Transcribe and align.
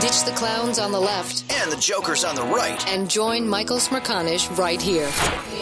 Ditch 0.00 0.24
the 0.24 0.32
clowns 0.34 0.78
on 0.78 0.92
the 0.92 1.00
left 1.00 1.44
and 1.52 1.70
the 1.70 1.76
jokers 1.76 2.24
on 2.24 2.34
the 2.34 2.42
right. 2.42 2.86
and 2.88 3.10
join 3.10 3.46
Michael 3.46 3.76
Smerconish 3.76 4.56
right 4.56 4.80
here 4.80 5.10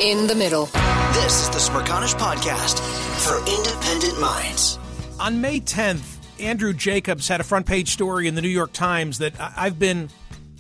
in 0.01 0.27
the 0.27 0.35
middle. 0.35 0.67
This 1.13 1.43
is 1.43 1.49
the 1.51 1.59
Smerconish 1.59 2.15
Podcast 2.15 2.79
for 3.27 3.39
independent 3.51 4.21
minds. 4.21 4.79
On 5.19 5.41
May 5.41 5.61
10th, 5.61 6.19
Andrew 6.39 6.73
Jacobs 6.73 7.27
had 7.27 7.41
a 7.41 7.45
front 7.45 7.67
page 7.67 7.91
story 7.91 8.29
in 8.29 8.37
the 8.37 8.43
New 8.43 8.49
York 8.49 8.73
Times 8.73 9.19
that 9.19 9.35
I've 9.39 9.79
been 9.79 10.09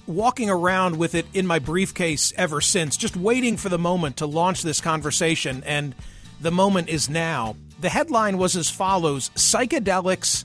walking 0.06 0.50
around 0.50 0.96
with 0.96 1.14
it 1.14 1.26
in 1.34 1.46
my 1.46 1.60
briefcase 1.60 2.32
ever 2.36 2.60
since, 2.60 2.96
just 2.96 3.16
waiting 3.16 3.56
for 3.56 3.68
the 3.68 3.78
moment 3.78 4.16
to 4.16 4.26
launch 4.26 4.62
this 4.62 4.80
conversation, 4.80 5.62
and 5.64 5.94
the 6.40 6.50
moment 6.50 6.88
is 6.88 7.08
now. 7.08 7.54
The 7.80 7.90
headline 7.90 8.38
was 8.38 8.56
as 8.56 8.68
follows 8.68 9.30
Psychedelics 9.36 10.44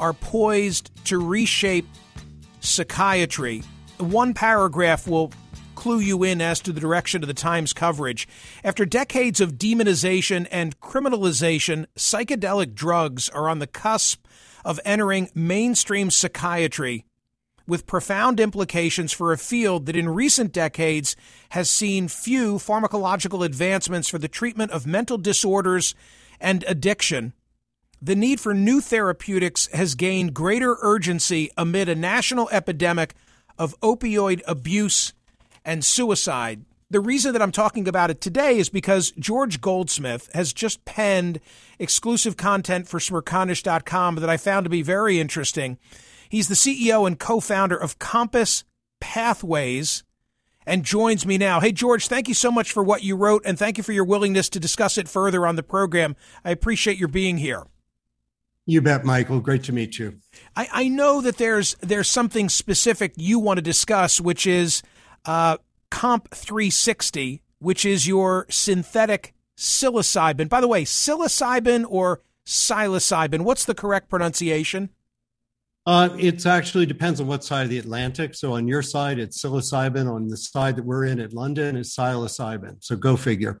are 0.00 0.12
poised 0.12 0.90
to 1.04 1.18
reshape 1.18 1.86
psychiatry. 2.60 3.62
One 3.98 4.34
paragraph 4.34 5.06
will 5.06 5.32
clue 5.74 6.00
you 6.00 6.24
in 6.24 6.40
as 6.40 6.60
to 6.60 6.72
the 6.72 6.80
direction 6.80 7.22
of 7.22 7.28
the 7.28 7.34
Times 7.34 7.72
coverage. 7.72 8.26
After 8.64 8.84
decades 8.84 9.40
of 9.40 9.54
demonization 9.54 10.46
and 10.50 10.78
criminalization, 10.80 11.86
psychedelic 11.96 12.74
drugs 12.74 13.28
are 13.28 13.48
on 13.48 13.60
the 13.60 13.66
cusp 13.66 14.26
of 14.64 14.80
entering 14.84 15.30
mainstream 15.34 16.10
psychiatry 16.10 17.04
with 17.66 17.86
profound 17.86 18.40
implications 18.40 19.12
for 19.12 19.32
a 19.32 19.38
field 19.38 19.86
that 19.86 19.96
in 19.96 20.08
recent 20.08 20.52
decades 20.52 21.14
has 21.50 21.70
seen 21.70 22.08
few 22.08 22.56
pharmacological 22.56 23.44
advancements 23.44 24.08
for 24.08 24.18
the 24.18 24.28
treatment 24.28 24.72
of 24.72 24.86
mental 24.86 25.16
disorders 25.16 25.94
and 26.40 26.64
addiction. 26.66 27.32
The 28.02 28.16
need 28.16 28.40
for 28.40 28.54
new 28.54 28.80
therapeutics 28.80 29.66
has 29.74 29.94
gained 29.94 30.32
greater 30.32 30.78
urgency 30.80 31.50
amid 31.58 31.88
a 31.88 31.94
national 31.94 32.48
epidemic 32.50 33.14
of 33.58 33.78
opioid 33.80 34.40
abuse 34.46 35.12
and 35.66 35.84
suicide. 35.84 36.64
The 36.88 36.98
reason 36.98 37.34
that 37.34 37.42
I'm 37.42 37.52
talking 37.52 37.86
about 37.86 38.10
it 38.10 38.22
today 38.22 38.56
is 38.58 38.70
because 38.70 39.12
George 39.18 39.60
Goldsmith 39.60 40.30
has 40.32 40.54
just 40.54 40.84
penned 40.86 41.40
exclusive 41.78 42.38
content 42.38 42.88
for 42.88 42.98
Smerconish.com 42.98 44.14
that 44.16 44.30
I 44.30 44.38
found 44.38 44.64
to 44.64 44.70
be 44.70 44.82
very 44.82 45.20
interesting. 45.20 45.78
He's 46.28 46.48
the 46.48 46.54
CEO 46.54 47.06
and 47.06 47.18
co 47.18 47.38
founder 47.38 47.76
of 47.76 47.98
Compass 47.98 48.64
Pathways 48.98 50.04
and 50.66 50.84
joins 50.84 51.26
me 51.26 51.36
now. 51.36 51.60
Hey, 51.60 51.72
George, 51.72 52.08
thank 52.08 52.28
you 52.28 52.34
so 52.34 52.50
much 52.50 52.72
for 52.72 52.82
what 52.82 53.02
you 53.02 53.14
wrote 53.14 53.42
and 53.44 53.58
thank 53.58 53.76
you 53.76 53.84
for 53.84 53.92
your 53.92 54.04
willingness 54.04 54.48
to 54.48 54.58
discuss 54.58 54.96
it 54.96 55.06
further 55.06 55.46
on 55.46 55.56
the 55.56 55.62
program. 55.62 56.16
I 56.44 56.50
appreciate 56.50 56.96
your 56.96 57.08
being 57.08 57.36
here. 57.36 57.66
You 58.66 58.80
bet, 58.80 59.04
Michael. 59.04 59.40
Great 59.40 59.64
to 59.64 59.72
meet 59.72 59.98
you. 59.98 60.18
I, 60.54 60.68
I 60.72 60.88
know 60.88 61.20
that 61.20 61.38
there's 61.38 61.74
there's 61.80 62.08
something 62.08 62.48
specific 62.48 63.14
you 63.16 63.38
want 63.38 63.58
to 63.58 63.62
discuss, 63.62 64.20
which 64.20 64.46
is 64.46 64.82
uh, 65.24 65.56
Comp 65.90 66.30
360, 66.34 67.42
which 67.58 67.84
is 67.84 68.06
your 68.06 68.46
synthetic 68.48 69.34
psilocybin. 69.56 70.48
By 70.48 70.60
the 70.60 70.68
way, 70.68 70.84
psilocybin 70.84 71.84
or 71.88 72.22
psilocybin? 72.46 73.42
What's 73.42 73.64
the 73.64 73.74
correct 73.74 74.08
pronunciation? 74.08 74.90
Uh, 75.86 76.10
it 76.18 76.44
actually 76.44 76.86
depends 76.86 77.20
on 77.20 77.26
what 77.26 77.42
side 77.42 77.64
of 77.64 77.70
the 77.70 77.78
Atlantic. 77.78 78.34
So 78.34 78.52
on 78.52 78.68
your 78.68 78.82
side, 78.82 79.18
it's 79.18 79.42
psilocybin. 79.42 80.12
On 80.12 80.28
the 80.28 80.36
side 80.36 80.76
that 80.76 80.84
we're 80.84 81.06
in 81.06 81.20
at 81.20 81.32
London, 81.32 81.76
it's 81.76 81.96
psilocybin. 81.96 82.76
So 82.80 82.96
go 82.96 83.16
figure. 83.16 83.60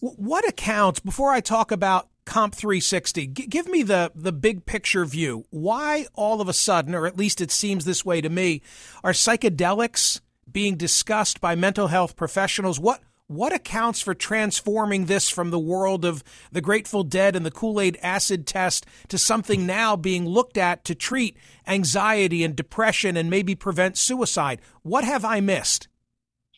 What 0.00 0.46
accounts 0.48 1.00
before 1.00 1.32
I 1.32 1.40
talk 1.40 1.72
about 1.72 2.08
Comp 2.24 2.54
360? 2.54 3.26
G- 3.28 3.46
give 3.46 3.68
me 3.68 3.82
the 3.82 4.10
the 4.14 4.32
big 4.32 4.66
picture 4.66 5.04
view. 5.04 5.44
Why 5.50 6.06
all 6.14 6.40
of 6.40 6.48
a 6.48 6.52
sudden, 6.52 6.94
or 6.94 7.06
at 7.06 7.18
least 7.18 7.40
it 7.40 7.50
seems 7.50 7.84
this 7.84 8.04
way 8.04 8.20
to 8.20 8.28
me, 8.28 8.62
are 9.02 9.12
psychedelics 9.12 10.20
being 10.50 10.76
discussed 10.76 11.40
by 11.40 11.54
mental 11.54 11.88
health 11.88 12.16
professionals? 12.16 12.80
What 12.80 13.00
what 13.26 13.54
accounts 13.54 14.02
for 14.02 14.14
transforming 14.14 15.06
this 15.06 15.30
from 15.30 15.50
the 15.50 15.58
world 15.58 16.04
of 16.04 16.22
the 16.52 16.60
Grateful 16.60 17.04
Dead 17.04 17.34
and 17.34 17.44
the 17.44 17.50
Kool 17.50 17.80
Aid 17.80 17.98
acid 18.02 18.46
test 18.46 18.84
to 19.08 19.16
something 19.16 19.66
now 19.66 19.96
being 19.96 20.26
looked 20.26 20.58
at 20.58 20.84
to 20.84 20.94
treat 20.94 21.36
anxiety 21.66 22.44
and 22.44 22.54
depression 22.54 23.16
and 23.16 23.30
maybe 23.30 23.54
prevent 23.54 23.96
suicide? 23.96 24.60
What 24.82 25.04
have 25.04 25.24
I 25.24 25.40
missed? 25.40 25.88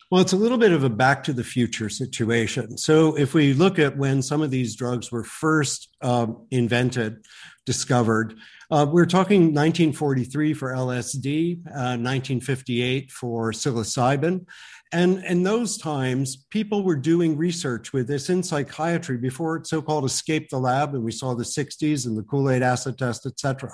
Well, 0.09 0.21
it's 0.21 0.31
a 0.31 0.37
little 0.37 0.57
bit 0.57 0.71
of 0.71 0.85
a 0.85 0.89
back 0.89 1.25
to 1.25 1.33
the 1.33 1.43
future 1.43 1.89
situation. 1.89 2.77
So, 2.77 3.17
if 3.17 3.33
we 3.33 3.53
look 3.53 3.77
at 3.77 3.97
when 3.97 4.21
some 4.21 4.41
of 4.41 4.51
these 4.51 4.73
drugs 4.73 5.11
were 5.11 5.25
first 5.25 5.89
um, 6.01 6.47
invented, 6.49 7.25
discovered, 7.65 8.35
uh, 8.71 8.85
we're 8.89 9.05
talking 9.05 9.53
1943 9.53 10.53
for 10.53 10.71
LSD, 10.71 11.57
uh, 11.67 11.99
1958 11.99 13.11
for 13.11 13.51
psilocybin. 13.51 14.45
And 14.93 15.23
in 15.25 15.43
those 15.43 15.77
times, 15.77 16.45
people 16.49 16.83
were 16.83 16.95
doing 16.95 17.35
research 17.35 17.91
with 17.91 18.07
this 18.07 18.29
in 18.29 18.41
psychiatry 18.41 19.17
before 19.17 19.57
it 19.57 19.67
so-called 19.67 20.05
escaped 20.05 20.51
the 20.51 20.59
lab, 20.59 20.95
and 20.95 21.03
we 21.03 21.11
saw 21.11 21.33
the 21.33 21.43
60s 21.43 22.05
and 22.05 22.17
the 22.17 22.23
Kool-Aid 22.23 22.61
acid 22.61 22.97
test, 22.97 23.25
et 23.25 23.37
cetera. 23.37 23.73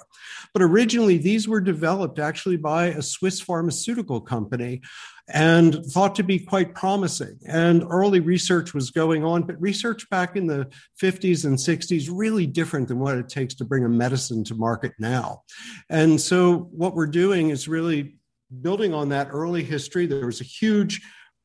But 0.53 0.63
originally, 0.63 1.17
these 1.17 1.47
were 1.47 1.61
developed 1.61 2.17
actually 2.17 2.57
by 2.57 2.87
a 2.87 3.01
Swiss 3.01 3.39
pharmaceutical 3.39 4.21
company 4.21 4.81
and 5.29 5.85
thought 5.85 6.15
to 6.15 6.23
be 6.23 6.39
quite 6.39 6.75
promising. 6.75 7.37
And 7.47 7.83
early 7.89 8.19
research 8.19 8.73
was 8.73 8.89
going 8.89 9.23
on, 9.23 9.43
but 9.43 9.61
research 9.61 10.09
back 10.09 10.35
in 10.35 10.47
the 10.47 10.67
50s 11.01 11.45
and 11.45 11.57
60s 11.57 12.09
really 12.11 12.45
different 12.45 12.87
than 12.87 12.99
what 12.99 13.17
it 13.17 13.29
takes 13.29 13.53
to 13.55 13.65
bring 13.65 13.85
a 13.85 13.89
medicine 13.89 14.43
to 14.45 14.55
market 14.55 14.93
now. 14.99 15.43
And 15.89 16.19
so 16.19 16.67
what 16.71 16.95
we're 16.95 17.07
doing 17.07 17.51
is 17.51 17.67
really 17.67 18.17
building 18.61 18.93
on 18.93 19.09
that 19.09 19.29
early 19.31 19.63
history. 19.63 20.05
There 20.05 20.25
was 20.25 20.41
a 20.41 20.45
huge 20.45 21.01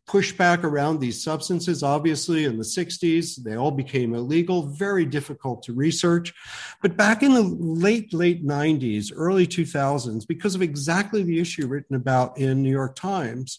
pushback 0.08 0.64
around 0.64 0.98
these 0.98 1.22
substances. 1.22 1.82
Obviously, 1.82 2.46
in 2.46 2.56
the 2.56 2.64
60s, 2.64 3.42
they 3.42 3.56
all 3.56 3.70
became 3.70 4.14
illegal, 4.14 4.68
very 4.68 5.04
difficult 5.04 5.62
to 5.62 5.74
research. 5.74 6.32
But 6.80 6.96
back 6.96 7.22
in 7.22 7.34
the 7.34 7.42
late, 7.42 8.12
late 8.14 8.44
90s, 8.44 9.12
early 9.14 9.46
2000s, 9.46 10.26
because 10.26 10.54
of 10.54 10.62
exactly 10.62 11.22
the 11.22 11.38
issue 11.38 11.66
written 11.66 11.94
about 11.94 12.38
in 12.38 12.62
New 12.62 12.70
York 12.70 12.96
Times 12.96 13.58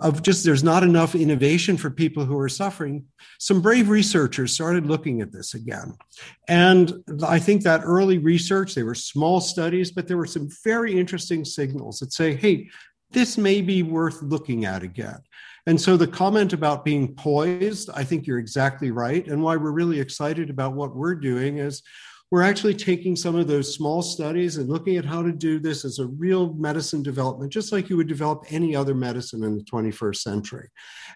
of 0.00 0.22
just 0.22 0.42
there's 0.42 0.64
not 0.64 0.82
enough 0.82 1.14
innovation 1.14 1.76
for 1.76 1.90
people 1.90 2.24
who 2.24 2.38
are 2.38 2.48
suffering, 2.48 3.04
some 3.38 3.60
brave 3.60 3.90
researchers 3.90 4.52
started 4.52 4.86
looking 4.86 5.20
at 5.20 5.32
this 5.32 5.52
again. 5.52 5.94
And 6.48 7.04
I 7.26 7.38
think 7.38 7.62
that 7.62 7.82
early 7.84 8.16
research, 8.18 8.74
they 8.74 8.82
were 8.82 8.94
small 8.94 9.40
studies, 9.40 9.90
but 9.90 10.08
there 10.08 10.16
were 10.16 10.26
some 10.26 10.48
very 10.64 10.98
interesting 10.98 11.44
signals 11.44 11.98
that 11.98 12.12
say, 12.12 12.34
hey, 12.34 12.70
this 13.10 13.36
may 13.36 13.60
be 13.60 13.82
worth 13.82 14.22
looking 14.22 14.64
at 14.64 14.82
again. 14.82 15.20
And 15.66 15.80
so 15.80 15.96
the 15.96 16.06
comment 16.06 16.52
about 16.52 16.84
being 16.84 17.14
poised, 17.14 17.90
I 17.94 18.02
think 18.02 18.26
you're 18.26 18.38
exactly 18.38 18.90
right. 18.90 19.26
And 19.26 19.42
why 19.42 19.56
we're 19.56 19.72
really 19.72 20.00
excited 20.00 20.50
about 20.50 20.72
what 20.72 20.96
we're 20.96 21.14
doing 21.14 21.58
is 21.58 21.82
we're 22.30 22.42
actually 22.42 22.74
taking 22.74 23.16
some 23.16 23.34
of 23.34 23.48
those 23.48 23.74
small 23.74 24.02
studies 24.02 24.56
and 24.56 24.68
looking 24.68 24.96
at 24.96 25.04
how 25.04 25.20
to 25.20 25.32
do 25.32 25.58
this 25.58 25.84
as 25.84 25.98
a 25.98 26.06
real 26.06 26.54
medicine 26.54 27.02
development, 27.02 27.52
just 27.52 27.72
like 27.72 27.90
you 27.90 27.96
would 27.96 28.06
develop 28.06 28.44
any 28.50 28.76
other 28.76 28.94
medicine 28.94 29.42
in 29.42 29.58
the 29.58 29.64
21st 29.64 30.16
century. 30.16 30.68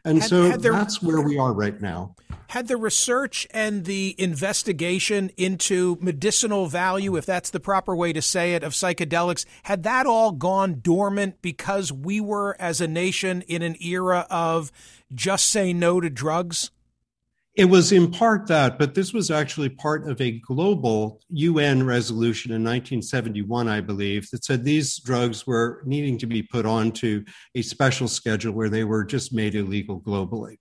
And 0.04 0.20
had, 0.20 0.28
so 0.28 0.50
had 0.50 0.60
there, 0.60 0.72
that's 0.72 1.00
where 1.00 1.20
we 1.20 1.38
are 1.38 1.52
right 1.52 1.80
now. 1.80 2.16
Had 2.48 2.66
the 2.66 2.76
research 2.76 3.46
and 3.52 3.84
the 3.84 4.16
investigation 4.18 5.30
into 5.36 5.96
medicinal 6.00 6.66
value, 6.66 7.16
if 7.16 7.24
that's 7.24 7.50
the 7.50 7.60
proper 7.60 7.94
way 7.94 8.12
to 8.12 8.20
say 8.20 8.54
it, 8.54 8.64
of 8.64 8.72
psychedelics, 8.72 9.44
had 9.62 9.84
that 9.84 10.06
all 10.06 10.32
gone 10.32 10.80
dormant 10.80 11.40
because 11.42 11.92
we 11.92 12.20
were, 12.20 12.56
as 12.58 12.80
a 12.80 12.88
nation, 12.88 13.42
in 13.42 13.62
an 13.62 13.76
era 13.80 14.26
of 14.30 14.72
just 15.14 15.46
say 15.46 15.72
no 15.72 16.00
to 16.00 16.10
drugs? 16.10 16.72
It 17.56 17.66
was 17.66 17.92
in 17.92 18.10
part 18.10 18.48
that, 18.48 18.80
but 18.80 18.94
this 18.94 19.12
was 19.12 19.30
actually 19.30 19.68
part 19.68 20.08
of 20.08 20.20
a 20.20 20.40
global 20.40 21.20
UN 21.30 21.86
resolution 21.86 22.50
in 22.50 22.64
1971, 22.64 23.68
I 23.68 23.80
believe, 23.80 24.28
that 24.30 24.44
said 24.44 24.64
these 24.64 24.98
drugs 24.98 25.46
were 25.46 25.80
needing 25.86 26.18
to 26.18 26.26
be 26.26 26.42
put 26.42 26.66
onto 26.66 27.24
a 27.54 27.62
special 27.62 28.08
schedule 28.08 28.52
where 28.52 28.68
they 28.68 28.82
were 28.82 29.04
just 29.04 29.32
made 29.32 29.54
illegal 29.54 30.00
globally. 30.00 30.56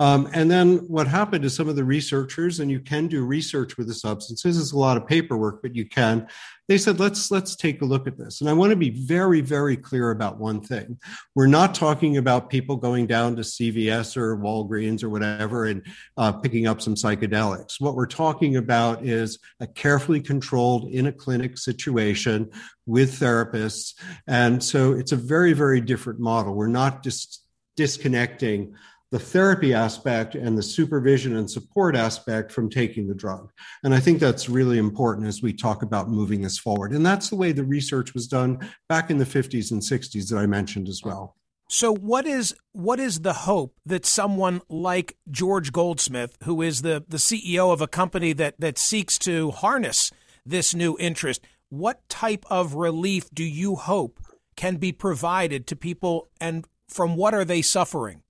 Um, 0.00 0.30
and 0.32 0.50
then 0.50 0.78
what 0.88 1.06
happened 1.06 1.44
is 1.44 1.54
some 1.54 1.68
of 1.68 1.76
the 1.76 1.84
researchers, 1.84 2.60
and 2.60 2.70
you 2.70 2.80
can 2.80 3.08
do 3.08 3.26
research 3.26 3.76
with 3.76 3.86
the 3.86 3.94
substances, 3.94 4.58
it's 4.58 4.72
a 4.72 4.78
lot 4.78 4.96
of 4.96 5.06
paperwork, 5.06 5.60
but 5.60 5.74
you 5.74 5.86
can, 5.86 6.28
they 6.68 6.78
said 6.78 7.00
let's 7.00 7.30
let's 7.30 7.56
take 7.56 7.80
a 7.82 7.86
look 7.86 8.06
at 8.06 8.18
this. 8.18 8.40
And 8.40 8.48
i 8.48 8.52
want 8.52 8.70
to 8.70 8.76
be 8.76 8.90
very 8.90 9.40
very 9.40 9.76
clear 9.76 10.10
about 10.10 10.38
one 10.38 10.60
thing. 10.60 10.98
We're 11.34 11.46
not 11.46 11.74
talking 11.74 12.16
about 12.16 12.50
people 12.50 12.76
going 12.76 13.06
down 13.06 13.36
to 13.36 13.42
cvs 13.42 14.16
or 14.16 14.36
walgreens 14.36 15.02
or 15.02 15.08
whatever 15.08 15.64
and 15.64 15.84
uh, 16.16 16.32
picking 16.32 16.66
up 16.66 16.80
some 16.80 16.94
psychedelics. 16.94 17.80
What 17.80 17.94
we're 17.94 18.06
talking 18.06 18.56
about 18.56 19.04
is 19.04 19.38
a 19.60 19.66
carefully 19.66 20.20
controlled 20.20 20.90
in 20.90 21.06
a 21.06 21.12
clinic 21.12 21.58
situation 21.58 22.50
with 22.86 23.18
therapists. 23.18 23.94
And 24.26 24.62
so 24.62 24.92
it's 24.92 25.12
a 25.12 25.16
very 25.16 25.54
very 25.54 25.80
different 25.80 26.20
model. 26.20 26.54
We're 26.54 26.68
not 26.68 27.02
just 27.02 27.44
disconnecting 27.76 28.74
the 29.10 29.18
therapy 29.18 29.72
aspect 29.72 30.34
and 30.34 30.56
the 30.56 30.62
supervision 30.62 31.36
and 31.36 31.50
support 31.50 31.96
aspect 31.96 32.52
from 32.52 32.68
taking 32.68 33.08
the 33.08 33.14
drug. 33.14 33.50
And 33.82 33.94
I 33.94 34.00
think 34.00 34.20
that's 34.20 34.48
really 34.48 34.78
important 34.78 35.26
as 35.26 35.42
we 35.42 35.52
talk 35.52 35.82
about 35.82 36.10
moving 36.10 36.42
this 36.42 36.58
forward. 36.58 36.92
And 36.92 37.04
that's 37.04 37.30
the 37.30 37.36
way 37.36 37.52
the 37.52 37.64
research 37.64 38.12
was 38.12 38.26
done 38.26 38.58
back 38.88 39.10
in 39.10 39.18
the 39.18 39.24
50s 39.24 39.70
and 39.70 39.80
60s 39.80 40.28
that 40.28 40.36
I 40.36 40.46
mentioned 40.46 40.88
as 40.88 41.02
well. 41.02 41.36
So 41.70 41.94
what 41.94 42.26
is 42.26 42.54
what 42.72 42.98
is 42.98 43.20
the 43.20 43.34
hope 43.34 43.74
that 43.84 44.06
someone 44.06 44.62
like 44.70 45.16
George 45.30 45.70
Goldsmith, 45.70 46.36
who 46.44 46.62
is 46.62 46.80
the, 46.80 47.04
the 47.06 47.18
CEO 47.18 47.72
of 47.72 47.82
a 47.82 47.86
company 47.86 48.32
that, 48.34 48.58
that 48.58 48.78
seeks 48.78 49.18
to 49.18 49.50
harness 49.50 50.10
this 50.46 50.74
new 50.74 50.96
interest, 50.98 51.44
what 51.68 52.08
type 52.08 52.46
of 52.48 52.74
relief 52.74 53.28
do 53.34 53.44
you 53.44 53.76
hope 53.76 54.18
can 54.56 54.76
be 54.76 54.92
provided 54.92 55.66
to 55.66 55.76
people 55.76 56.28
and 56.40 56.66
from 56.88 57.16
what 57.16 57.34
are 57.34 57.44
they 57.44 57.60
suffering? 57.60 58.22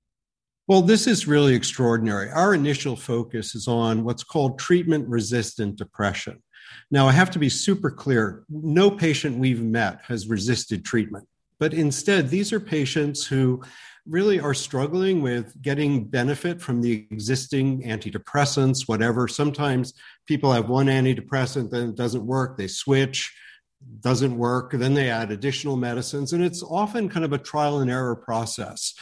Well, 0.68 0.82
this 0.82 1.06
is 1.06 1.26
really 1.26 1.54
extraordinary. 1.54 2.30
Our 2.30 2.52
initial 2.52 2.94
focus 2.94 3.54
is 3.54 3.66
on 3.68 4.04
what's 4.04 4.22
called 4.22 4.58
treatment 4.58 5.08
resistant 5.08 5.76
depression. 5.76 6.42
Now, 6.90 7.08
I 7.08 7.12
have 7.12 7.30
to 7.30 7.38
be 7.38 7.48
super 7.48 7.90
clear 7.90 8.44
no 8.50 8.90
patient 8.90 9.38
we've 9.38 9.62
met 9.62 10.02
has 10.06 10.28
resisted 10.28 10.84
treatment, 10.84 11.26
but 11.58 11.72
instead, 11.72 12.28
these 12.28 12.52
are 12.52 12.60
patients 12.60 13.26
who 13.26 13.62
really 14.06 14.40
are 14.40 14.52
struggling 14.52 15.22
with 15.22 15.54
getting 15.62 16.04
benefit 16.04 16.60
from 16.60 16.82
the 16.82 17.06
existing 17.10 17.84
antidepressants, 17.84 18.86
whatever. 18.86 19.26
Sometimes 19.26 19.94
people 20.26 20.52
have 20.52 20.68
one 20.68 20.88
antidepressant, 20.88 21.70
then 21.70 21.88
it 21.88 21.96
doesn't 21.96 22.26
work, 22.26 22.58
they 22.58 22.68
switch 22.68 23.34
doesn't 24.00 24.36
work 24.36 24.72
then 24.72 24.94
they 24.94 25.08
add 25.10 25.30
additional 25.30 25.76
medicines 25.76 26.32
and 26.32 26.44
it's 26.44 26.62
often 26.62 27.08
kind 27.08 27.25
of 27.25 27.32
a 27.32 27.38
trial 27.38 27.78
and 27.78 27.90
error 27.90 28.14
process. 28.16 28.94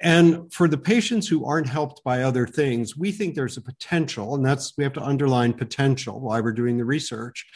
And 0.00 0.52
for 0.52 0.68
the 0.68 0.78
patients 0.78 1.28
who 1.28 1.44
aren't 1.44 1.68
helped 1.68 2.02
by 2.04 2.22
other 2.22 2.46
things 2.46 2.96
we 2.96 3.12
think 3.12 3.34
there's 3.34 3.56
a 3.56 3.62
potential 3.62 4.34
and 4.34 4.44
that's 4.44 4.72
we 4.76 4.84
have 4.84 4.92
to 4.94 5.02
underline 5.02 5.52
potential 5.52 6.20
why 6.20 6.40
we're 6.40 6.52
doing 6.52 6.76
the 6.76 6.84
research 6.84 7.46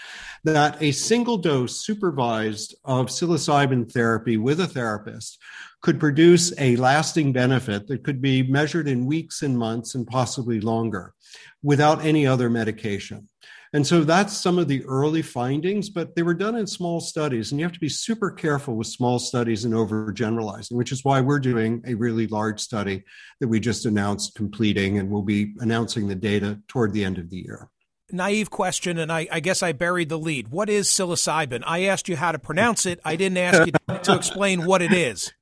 that 0.45 0.81
a 0.83 0.93
single 0.93 1.39
dose 1.39 1.85
supervised 1.85 2.75
of 2.85 3.07
psilocybin 3.07 3.91
therapy 3.91 4.37
with 4.37 4.61
a 4.61 4.67
therapist 4.67 5.39
could 5.83 6.01
produce 6.01 6.53
a 6.59 6.77
lasting 6.77 7.33
benefit 7.33 7.87
that 7.87 8.03
could 8.03 8.21
be 8.21 8.43
measured 8.43 8.89
in 8.89 9.07
weeks 9.07 9.43
and 9.43 9.57
months 9.57 9.95
and 9.95 10.07
possibly 10.07 10.61
longer 10.61 11.15
without 11.63 12.05
any 12.05 12.27
other 12.27 12.49
medication 12.49 13.29
and 13.77 13.87
so 13.87 14.05
that's 14.05 14.35
some 14.35 14.59
of 14.59 14.69
the 14.69 14.83
early 14.87 15.21
findings, 15.21 15.91
but 15.91 16.17
they 16.17 16.23
were 16.23 16.33
done 16.33 16.57
in 16.57 16.67
small 16.67 16.99
studies. 16.99 17.53
And 17.53 17.61
you 17.61 17.67
have 17.67 17.75
to 17.75 17.79
be 17.79 17.91
super 17.91 18.31
careful 18.31 18.75
with 18.75 18.87
small 18.87 19.19
studies 19.19 19.67
and 19.67 19.75
overgeneralizing, 19.75 20.73
which 20.73 20.93
is 20.93 21.05
why 21.05 21.21
we're 21.21 21.39
doing 21.39 21.83
a 21.87 21.93
really 21.93 22.27
large 22.27 22.59
study 22.59 23.05
that 23.39 23.49
we 23.49 23.61
just 23.61 23.85
announced 23.85 24.35
completing, 24.35 24.99
and 24.99 25.11
we'll 25.11 25.21
be 25.21 25.53
announcing 25.59 26.09
the 26.09 26.15
data 26.15 26.59
toward 26.69 26.95
the 26.95 27.05
end 27.05 27.19
of 27.19 27.29
the 27.29 27.37
year 27.37 27.69
naive 28.11 28.49
question, 28.51 28.99
and 28.99 29.11
I, 29.11 29.27
I, 29.31 29.41
guess 29.41 29.63
I 29.63 29.73
buried 29.73 30.09
the 30.09 30.19
lead. 30.19 30.49
What 30.49 30.71
is 30.71 30.89
psilocybin? 30.89 31.65
I 31.67 31.85
asked 31.85 32.09
you 32.09 32.17
how 32.17 32.31
to 32.31 32.39
pronounce 32.39 32.87
it. 32.87 33.01
I 33.05 33.17
didn't 33.17 33.39
ask 33.39 33.67
you 33.67 33.73
to 34.05 34.15
explain 34.15 34.65
what 34.65 34.81
it 34.81 34.93
is. 34.93 35.33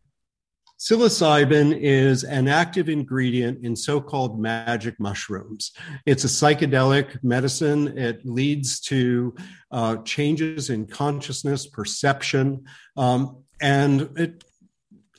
Psilocybin 0.85 1.75
is 1.81 2.25
an 2.25 2.47
active 2.47 2.91
ingredient 2.91 3.65
in 3.65 3.75
so 3.75 4.03
called 4.03 4.39
magic 4.39 5.01
mushrooms. 5.01 5.73
It's 6.05 6.25
a 6.25 6.27
psychedelic 6.27 7.25
medicine. 7.25 7.97
It 7.97 8.27
leads 8.27 8.81
to 8.81 9.35
uh, 9.71 9.97
changes 10.05 10.69
in 10.69 10.87
consciousness, 10.87 11.67
perception, 11.67 12.67
um, 12.99 13.45
and 13.63 14.11
it 14.19 14.45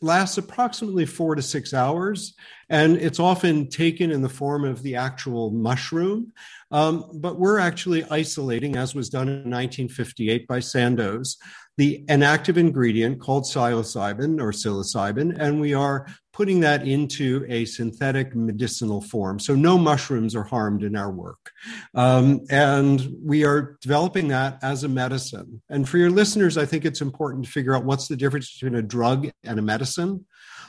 lasts 0.02 0.38
approximately 0.38 1.08
four 1.08 1.34
to 1.34 1.42
six 1.42 1.74
hours. 1.74 2.36
And 2.70 2.98
it's 2.98 3.20
often 3.20 3.70
taken 3.70 4.12
in 4.12 4.22
the 4.22 4.30
form 4.30 4.66
of 4.66 4.82
the 4.82 4.96
actual 4.96 5.52
mushroom. 5.52 6.34
Um, 6.72 7.10
but 7.14 7.40
we're 7.40 7.60
actually 7.60 8.04
isolating, 8.06 8.76
as 8.76 8.96
was 8.96 9.10
done 9.10 9.28
in 9.28 9.50
1958 9.50 10.48
by 10.48 10.60
Sandoz, 10.60 11.38
the 11.78 12.06
an 12.08 12.24
active 12.24 12.58
ingredient 12.58 13.20
called 13.20 13.44
psilocybin 13.44 14.40
or 14.42 14.52
psilocybin, 14.52 15.38
and 15.38 15.60
we 15.60 15.74
are 15.74 16.08
putting 16.32 16.60
that 16.62 16.88
into 16.88 17.46
a 17.48 17.66
synthetic 17.66 18.36
medicinal 18.36 19.02
form. 19.02 19.40
So 19.40 19.56
no 19.56 19.78
mushrooms 19.78 20.36
are 20.36 20.44
harmed 20.44 20.84
in 20.84 20.96
our 20.96 21.12
work. 21.12 21.52
Um, 21.94 22.42
and 22.50 23.10
we 23.24 23.46
are 23.46 23.78
developing 23.82 24.30
that 24.30 24.60
as 24.62 24.84
a 24.84 24.90
medicine. 24.90 25.62
And 25.70 25.88
for 25.88 25.98
your 25.98 26.12
listeners, 26.12 26.58
I 26.58 26.66
think 26.66 26.84
it's 26.84 27.02
important 27.02 27.46
to 27.46 27.52
figure 27.52 27.76
out 27.76 27.86
what's 27.86 28.08
the 28.08 28.18
difference 28.18 28.54
between 28.54 28.76
a 28.76 28.82
drug 28.82 29.30
and 29.44 29.60
a 29.60 29.62
medicine. 29.62 30.26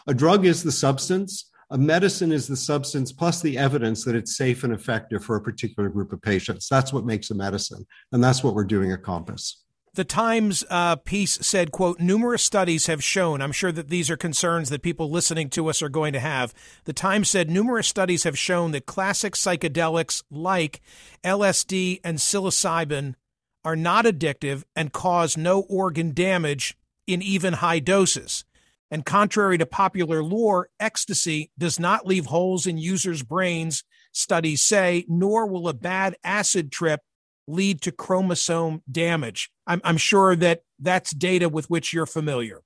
A 0.06 0.14
drug 0.14 0.46
is 0.46 0.62
the 0.62 0.72
substance. 0.72 1.50
A 1.70 1.78
medicine 1.78 2.30
is 2.30 2.46
the 2.46 2.56
substance 2.56 3.10
plus 3.10 3.42
the 3.42 3.58
evidence 3.58 4.04
that 4.04 4.14
it's 4.14 4.36
safe 4.36 4.62
and 4.62 4.72
effective 4.72 5.24
for 5.24 5.36
a 5.36 5.40
particular 5.40 5.88
group 5.88 6.12
of 6.12 6.22
patients. 6.22 6.68
That's 6.68 6.92
what 6.92 7.04
makes 7.04 7.30
a 7.30 7.34
medicine. 7.34 7.84
And 8.12 8.22
that's 8.22 8.44
what 8.44 8.54
we're 8.54 8.64
doing 8.64 8.92
at 8.92 9.02
Compass. 9.02 9.64
The 9.94 10.04
Times 10.04 10.62
uh, 10.68 10.96
piece 10.96 11.38
said, 11.40 11.72
quote, 11.72 11.98
numerous 11.98 12.42
studies 12.42 12.86
have 12.86 13.02
shown, 13.02 13.41
I'm 13.41 13.50
sure 13.50 13.72
that 13.72 13.88
these 13.88 14.10
are 14.10 14.17
concerns 14.17 14.69
that 14.69 14.82
people 14.82 15.10
listening 15.10 15.48
to 15.50 15.69
us 15.69 15.81
are 15.81 15.88
going 15.88 16.12
to 16.12 16.20
have. 16.20 16.52
The 16.84 16.93
Times 16.93 17.31
said 17.31 17.48
numerous 17.48 17.88
studies 17.88 18.24
have 18.24 18.38
shown 18.38 18.72
that 18.72 18.84
classic 18.86 19.32
psychedelics 19.32 20.22
like 20.31 20.82
LSD 21.24 22.00
and 22.05 22.19
psilocybin 22.19 23.14
are 23.64 23.74
not 23.74 24.05
addictive 24.05 24.62
and 24.76 24.93
cause 24.93 25.36
no 25.36 25.62
organ 25.62 26.12
damage 26.12 26.76
in 27.06 27.22
even 27.22 27.55
high 27.55 27.79
doses. 27.79 28.44
And 28.90 29.05
contrary 29.05 29.58
to 29.58 29.66
popular 29.66 30.22
lore, 30.22 30.69
ecstasy 30.78 31.50
does 31.58 31.81
not 31.81 32.06
leave 32.06 32.26
holes 32.26 32.66
in 32.66 32.78
users' 32.78 33.22
brains, 33.22 33.82
studies 34.12 34.62
say, 34.62 35.05
nor 35.08 35.46
will 35.46 35.69
a 35.69 35.74
bad 35.74 36.16
acid 36.22 36.70
trip 36.70 37.00
lead 37.48 37.81
to 37.82 37.93
chromosome 37.93 38.82
damage. 38.90 39.50
I'm, 39.66 39.81
I'm 39.84 39.96
sure 39.96 40.36
that 40.36 40.62
that's 40.78 41.12
data 41.12 41.48
with 41.48 41.69
which 41.70 41.93
you're 41.93 42.06
familiar. 42.06 42.62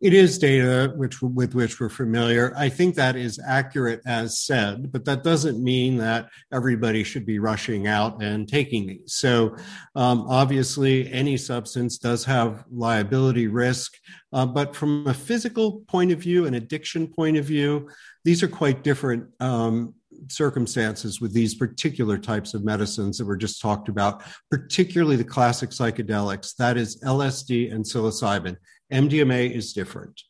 It 0.00 0.14
is 0.14 0.38
data 0.38 0.92
which 0.94 1.20
with 1.20 1.56
which 1.56 1.80
we're 1.80 1.88
familiar. 1.88 2.54
I 2.56 2.68
think 2.68 2.94
that 2.94 3.16
is 3.16 3.40
accurate 3.44 4.00
as 4.06 4.38
said, 4.38 4.92
but 4.92 5.04
that 5.06 5.24
doesn't 5.24 5.60
mean 5.60 5.96
that 5.96 6.28
everybody 6.52 7.02
should 7.02 7.26
be 7.26 7.40
rushing 7.40 7.88
out 7.88 8.22
and 8.22 8.46
taking 8.46 8.86
these. 8.86 9.14
So, 9.14 9.56
um, 9.96 10.24
obviously, 10.28 11.12
any 11.12 11.36
substance 11.36 11.98
does 11.98 12.24
have 12.26 12.64
liability 12.70 13.48
risk, 13.48 13.96
uh, 14.32 14.46
but 14.46 14.76
from 14.76 15.04
a 15.08 15.14
physical 15.14 15.80
point 15.88 16.12
of 16.12 16.20
view, 16.20 16.46
an 16.46 16.54
addiction 16.54 17.08
point 17.08 17.36
of 17.36 17.44
view, 17.44 17.88
these 18.24 18.44
are 18.44 18.48
quite 18.48 18.84
different 18.84 19.26
um, 19.40 19.94
circumstances 20.28 21.20
with 21.20 21.32
these 21.32 21.54
particular 21.54 22.18
types 22.18 22.54
of 22.54 22.64
medicines 22.64 23.18
that 23.18 23.24
were 23.24 23.36
just 23.36 23.60
talked 23.60 23.88
about, 23.88 24.22
particularly 24.50 25.16
the 25.16 25.24
classic 25.24 25.70
psychedelics, 25.70 26.54
that 26.56 26.76
is 26.76 27.00
LSD 27.02 27.72
and 27.72 27.84
psilocybin. 27.84 28.56
MDMA 28.92 29.50
is 29.50 29.72
different. 29.72 30.22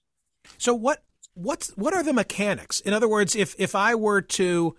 So 0.56 0.74
what 0.74 1.02
what's 1.34 1.68
what 1.76 1.94
are 1.94 2.02
the 2.02 2.12
mechanics? 2.12 2.80
In 2.80 2.92
other 2.92 3.08
words, 3.08 3.36
if 3.36 3.54
if 3.58 3.74
I 3.74 3.94
were 3.94 4.22
to 4.22 4.76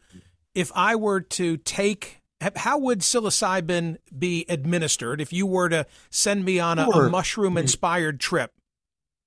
if 0.53 0.71
I 0.75 0.95
were 0.95 1.21
to 1.21 1.57
take 1.57 2.19
how 2.55 2.77
would 2.77 2.99
psilocybin 2.99 3.97
be 4.17 4.45
administered 4.47 5.19
if 5.19 5.33
you 5.33 5.45
were 5.45 5.67
to 5.69 5.85
send 6.09 6.45
me 6.45 6.59
on 6.59 6.79
a, 6.79 6.89
a 6.89 7.09
mushroom 7.09 7.57
inspired 7.57 8.19
trip? 8.19 8.53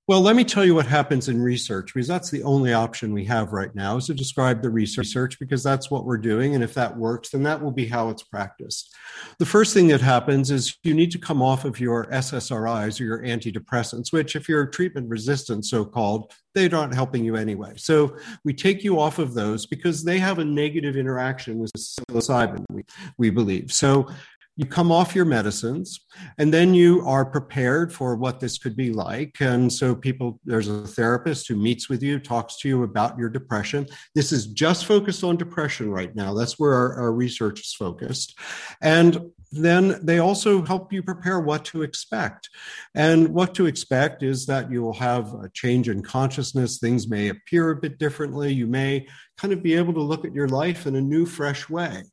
Well, 0.05 0.19
let 0.19 0.35
me 0.35 0.43
tell 0.43 0.65
you 0.65 0.75
what 0.75 0.85
happens 0.85 1.29
in 1.29 1.41
research 1.41 1.93
because 1.93 2.09
that's 2.09 2.29
the 2.29 2.43
only 2.43 2.73
option 2.73 3.13
we 3.13 3.23
have 3.23 3.53
right 3.53 3.73
now 3.73 3.95
is 3.95 4.07
to 4.07 4.13
describe 4.13 4.61
the 4.61 4.69
research 4.69 5.39
because 5.39 5.63
that's 5.63 5.89
what 5.89 6.03
we're 6.03 6.17
doing. 6.17 6.55
And 6.55 6.63
if 6.63 6.73
that 6.73 6.97
works, 6.97 7.29
then 7.29 7.43
that 7.43 7.63
will 7.63 7.71
be 7.71 7.85
how 7.87 8.09
it's 8.09 8.21
practiced. 8.21 8.93
The 9.39 9.45
first 9.45 9.73
thing 9.73 9.87
that 9.87 10.01
happens 10.01 10.51
is 10.51 10.77
you 10.83 10.93
need 10.93 11.11
to 11.11 11.19
come 11.19 11.41
off 11.41 11.63
of 11.63 11.79
your 11.79 12.07
SSRIs 12.07 12.99
or 12.99 13.03
your 13.05 13.23
antidepressants, 13.23 14.11
which, 14.11 14.35
if 14.35 14.49
you're 14.49 14.65
treatment 14.65 15.07
resistant, 15.07 15.65
so 15.65 15.85
called, 15.85 16.33
they're 16.53 16.67
not 16.67 16.93
helping 16.93 17.23
you 17.23 17.37
anyway. 17.37 17.73
So 17.77 18.17
we 18.43 18.53
take 18.53 18.83
you 18.83 18.99
off 18.99 19.19
of 19.19 19.33
those 19.33 19.65
because 19.65 20.03
they 20.03 20.19
have 20.19 20.39
a 20.39 20.45
negative 20.45 20.97
interaction 20.97 21.59
with 21.59 21.71
psilocybin, 21.77 22.65
we, 22.69 22.83
we 23.17 23.29
believe. 23.29 23.71
So 23.71 24.09
you 24.55 24.65
come 24.65 24.91
off 24.91 25.15
your 25.15 25.25
medicines 25.25 25.99
and 26.37 26.53
then 26.53 26.73
you 26.73 27.05
are 27.07 27.25
prepared 27.25 27.91
for 27.91 28.15
what 28.15 28.39
this 28.39 28.57
could 28.57 28.75
be 28.75 28.91
like. 28.91 29.35
And 29.39 29.71
so 29.71 29.95
people 29.95 30.39
there's 30.45 30.67
a 30.67 30.85
therapist 30.85 31.47
who 31.47 31.55
meets 31.55 31.89
with 31.89 32.03
you 32.03 32.19
talks 32.19 32.57
to 32.59 32.67
you 32.67 32.83
about 32.83 33.17
your 33.17 33.29
depression. 33.29 33.87
This 34.13 34.31
is 34.31 34.47
just 34.47 34.85
focused 34.85 35.23
on 35.23 35.37
depression 35.37 35.89
right 35.89 36.15
now. 36.15 36.33
That's 36.33 36.59
where 36.59 36.73
our, 36.73 36.95
our 37.01 37.13
research 37.13 37.61
is 37.61 37.73
focused. 37.73 38.37
And 38.81 39.31
then 39.51 39.99
they 40.03 40.19
also 40.19 40.63
help 40.63 40.91
you 40.91 41.03
prepare 41.03 41.39
what 41.39 41.63
to 41.65 41.83
expect. 41.83 42.49
And 42.95 43.29
what 43.29 43.53
to 43.55 43.67
expect 43.67 44.23
is 44.23 44.45
that 44.47 44.71
you 44.71 44.81
will 44.81 44.93
have 44.93 45.33
a 45.35 45.49
change 45.53 45.89
in 45.89 46.01
consciousness. 46.01 46.79
Things 46.79 47.07
may 47.07 47.29
appear 47.29 47.69
a 47.69 47.75
bit 47.75 47.99
differently. 47.99 48.51
You 48.51 48.67
may 48.67 49.07
kind 49.37 49.53
of 49.53 49.61
be 49.61 49.75
able 49.75 49.93
to 49.93 50.01
look 50.01 50.25
at 50.25 50.33
your 50.33 50.47
life 50.47 50.87
in 50.87 50.95
a 50.95 51.01
new 51.01 51.25
fresh 51.25 51.69
way 51.69 52.03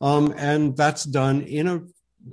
um, 0.00 0.34
and 0.36 0.76
that's 0.76 1.04
done 1.04 1.42
in 1.42 1.68
a 1.68 1.82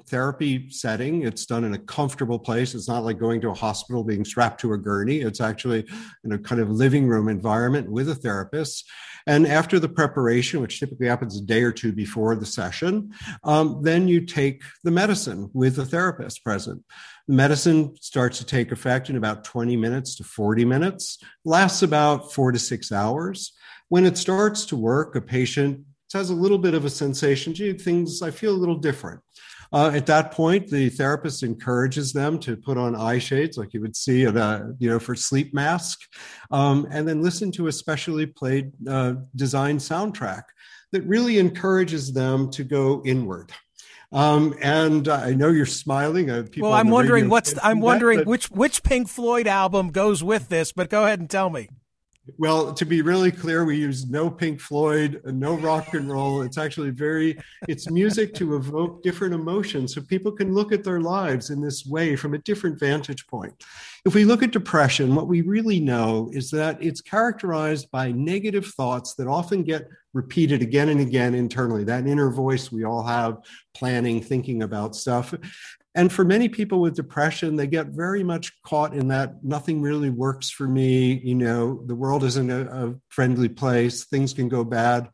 therapy 0.07 0.69
setting. 0.69 1.23
It's 1.23 1.45
done 1.45 1.63
in 1.63 1.73
a 1.73 1.79
comfortable 1.79 2.39
place. 2.39 2.73
It's 2.73 2.87
not 2.87 3.03
like 3.03 3.19
going 3.19 3.41
to 3.41 3.49
a 3.49 3.53
hospital 3.53 4.03
being 4.03 4.25
strapped 4.25 4.61
to 4.61 4.73
a 4.73 4.77
gurney. 4.77 5.21
It's 5.21 5.41
actually 5.41 5.85
in 6.23 6.31
a 6.31 6.39
kind 6.39 6.61
of 6.61 6.69
living 6.69 7.07
room 7.07 7.29
environment 7.29 7.91
with 7.91 8.09
a 8.09 8.15
therapist. 8.15 8.89
And 9.25 9.47
after 9.47 9.79
the 9.79 9.89
preparation, 9.89 10.61
which 10.61 10.79
typically 10.79 11.07
happens 11.07 11.37
a 11.37 11.41
day 11.41 11.63
or 11.63 11.71
two 11.71 11.93
before 11.93 12.35
the 12.35 12.45
session, 12.45 13.13
um, 13.43 13.79
then 13.81 14.07
you 14.07 14.25
take 14.25 14.63
the 14.83 14.91
medicine 14.91 15.49
with 15.53 15.75
the 15.75 15.85
therapist 15.85 16.43
present. 16.43 16.83
The 17.27 17.35
medicine 17.35 17.95
starts 18.01 18.39
to 18.39 18.45
take 18.45 18.71
effect 18.71 19.09
in 19.09 19.15
about 19.15 19.45
20 19.45 19.77
minutes 19.77 20.15
to 20.15 20.23
40 20.23 20.65
minutes, 20.65 21.19
lasts 21.45 21.81
about 21.81 22.33
four 22.33 22.51
to 22.51 22.59
six 22.59 22.91
hours. 22.91 23.53
When 23.87 24.05
it 24.05 24.17
starts 24.17 24.65
to 24.67 24.75
work, 24.75 25.15
a 25.15 25.21
patient 25.21 25.85
has 26.13 26.29
a 26.29 26.35
little 26.35 26.57
bit 26.57 26.73
of 26.73 26.85
a 26.85 26.89
sensation, 26.89 27.53
gee, 27.53 27.73
things, 27.73 28.21
I 28.21 28.31
feel 28.31 28.51
a 28.51 28.57
little 28.57 28.77
different. 28.77 29.21
Uh, 29.71 29.91
at 29.93 30.05
that 30.05 30.31
point, 30.31 30.69
the 30.69 30.89
therapist 30.89 31.41
encourages 31.41 32.13
them 32.13 32.37
to 32.37 32.55
put 32.55 32.77
on 32.77 32.95
eye 32.95 33.17
shades, 33.17 33.57
like 33.57 33.73
you 33.73 33.81
would 33.81 33.95
see 33.95 34.25
at 34.25 34.37
a, 34.37 34.75
you 34.77 34.87
know, 34.87 34.99
for 34.99 35.15
sleep 35.15 35.51
mask, 35.53 36.01
um, 36.51 36.87
and 36.91 37.07
then 37.07 37.23
listen 37.23 37.51
to 37.51 37.67
a 37.67 37.71
specially 37.71 38.27
played, 38.27 38.71
uh, 38.87 39.15
designed 39.35 39.79
soundtrack 39.79 40.43
that 40.91 41.01
really 41.05 41.39
encourages 41.39 42.13
them 42.13 42.51
to 42.51 42.63
go 42.63 43.01
inward. 43.03 43.51
Um, 44.11 44.53
and 44.61 45.07
uh, 45.07 45.15
I 45.15 45.33
know 45.33 45.49
you're 45.49 45.65
smiling. 45.65 46.29
Uh, 46.29 46.45
well, 46.57 46.73
I'm 46.73 46.91
wondering 46.91 47.29
what's. 47.29 47.55
I'm 47.63 47.79
wondering 47.81 48.19
that, 48.19 48.27
which 48.27 48.51
which 48.51 48.83
Pink 48.83 49.09
Floyd 49.09 49.47
album 49.47 49.89
goes 49.89 50.23
with 50.23 50.49
this. 50.49 50.71
But 50.71 50.91
go 50.91 51.05
ahead 51.05 51.19
and 51.19 51.27
tell 51.27 51.49
me. 51.49 51.67
Well, 52.37 52.73
to 52.73 52.85
be 52.85 53.01
really 53.01 53.31
clear, 53.31 53.65
we 53.65 53.75
use 53.75 54.09
no 54.09 54.29
Pink 54.29 54.61
Floyd, 54.61 55.21
no 55.25 55.55
rock 55.55 55.93
and 55.93 56.09
roll. 56.09 56.41
It's 56.41 56.57
actually 56.57 56.91
very, 56.91 57.37
it's 57.67 57.89
music 57.89 58.33
to 58.35 58.55
evoke 58.55 59.03
different 59.03 59.33
emotions 59.33 59.93
so 59.93 60.01
people 60.01 60.31
can 60.31 60.53
look 60.53 60.71
at 60.71 60.85
their 60.85 61.01
lives 61.01 61.49
in 61.49 61.59
this 61.59 61.85
way 61.85 62.15
from 62.15 62.33
a 62.33 62.37
different 62.37 62.79
vantage 62.79 63.27
point. 63.27 63.53
If 64.05 64.15
we 64.15 64.23
look 64.23 64.41
at 64.41 64.51
depression, 64.51 65.15
what 65.15 65.27
we 65.27 65.41
really 65.41 65.81
know 65.81 66.29
is 66.31 66.49
that 66.51 66.81
it's 66.81 67.01
characterized 67.01 67.91
by 67.91 68.13
negative 68.13 68.67
thoughts 68.67 69.15
that 69.15 69.27
often 69.27 69.63
get 69.63 69.89
repeated 70.13 70.61
again 70.61 70.89
and 70.89 71.01
again 71.01 71.35
internally. 71.35 71.83
That 71.83 72.07
inner 72.07 72.29
voice 72.29 72.71
we 72.71 72.85
all 72.85 73.03
have 73.03 73.39
planning, 73.73 74.21
thinking 74.21 74.63
about 74.63 74.95
stuff. 74.95 75.33
And 75.95 76.11
for 76.11 76.25
many 76.25 76.49
people 76.49 76.81
with 76.81 76.95
depression, 76.95 77.55
they 77.55 77.67
get 77.67 77.87
very 77.87 78.23
much 78.23 78.51
caught 78.63 78.93
in 78.95 79.09
that 79.09 79.43
nothing 79.43 79.81
really 79.81 80.09
works 80.09 80.49
for 80.49 80.67
me. 80.67 81.19
You 81.23 81.35
know, 81.35 81.83
the 81.85 81.95
world 81.95 82.23
isn't 82.23 82.49
a, 82.49 82.87
a 82.87 82.95
friendly 83.09 83.49
place, 83.49 84.05
things 84.05 84.33
can 84.33 84.49
go 84.49 84.63
bad. 84.63 85.09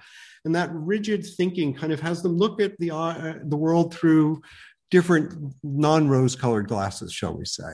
And 0.46 0.56
that 0.56 0.70
rigid 0.74 1.26
thinking 1.26 1.74
kind 1.74 1.92
of 1.92 2.00
has 2.00 2.24
them 2.24 2.38
look 2.38 2.62
at 2.62 2.78
the, 2.80 2.92
uh, 2.92 3.34
the 3.44 3.58
world 3.58 3.94
through 3.94 4.42
different 4.92 5.54
non-rose 5.64 6.36
colored 6.36 6.68
glasses, 6.68 7.14
shall 7.14 7.36
we 7.38 7.46
say. 7.46 7.72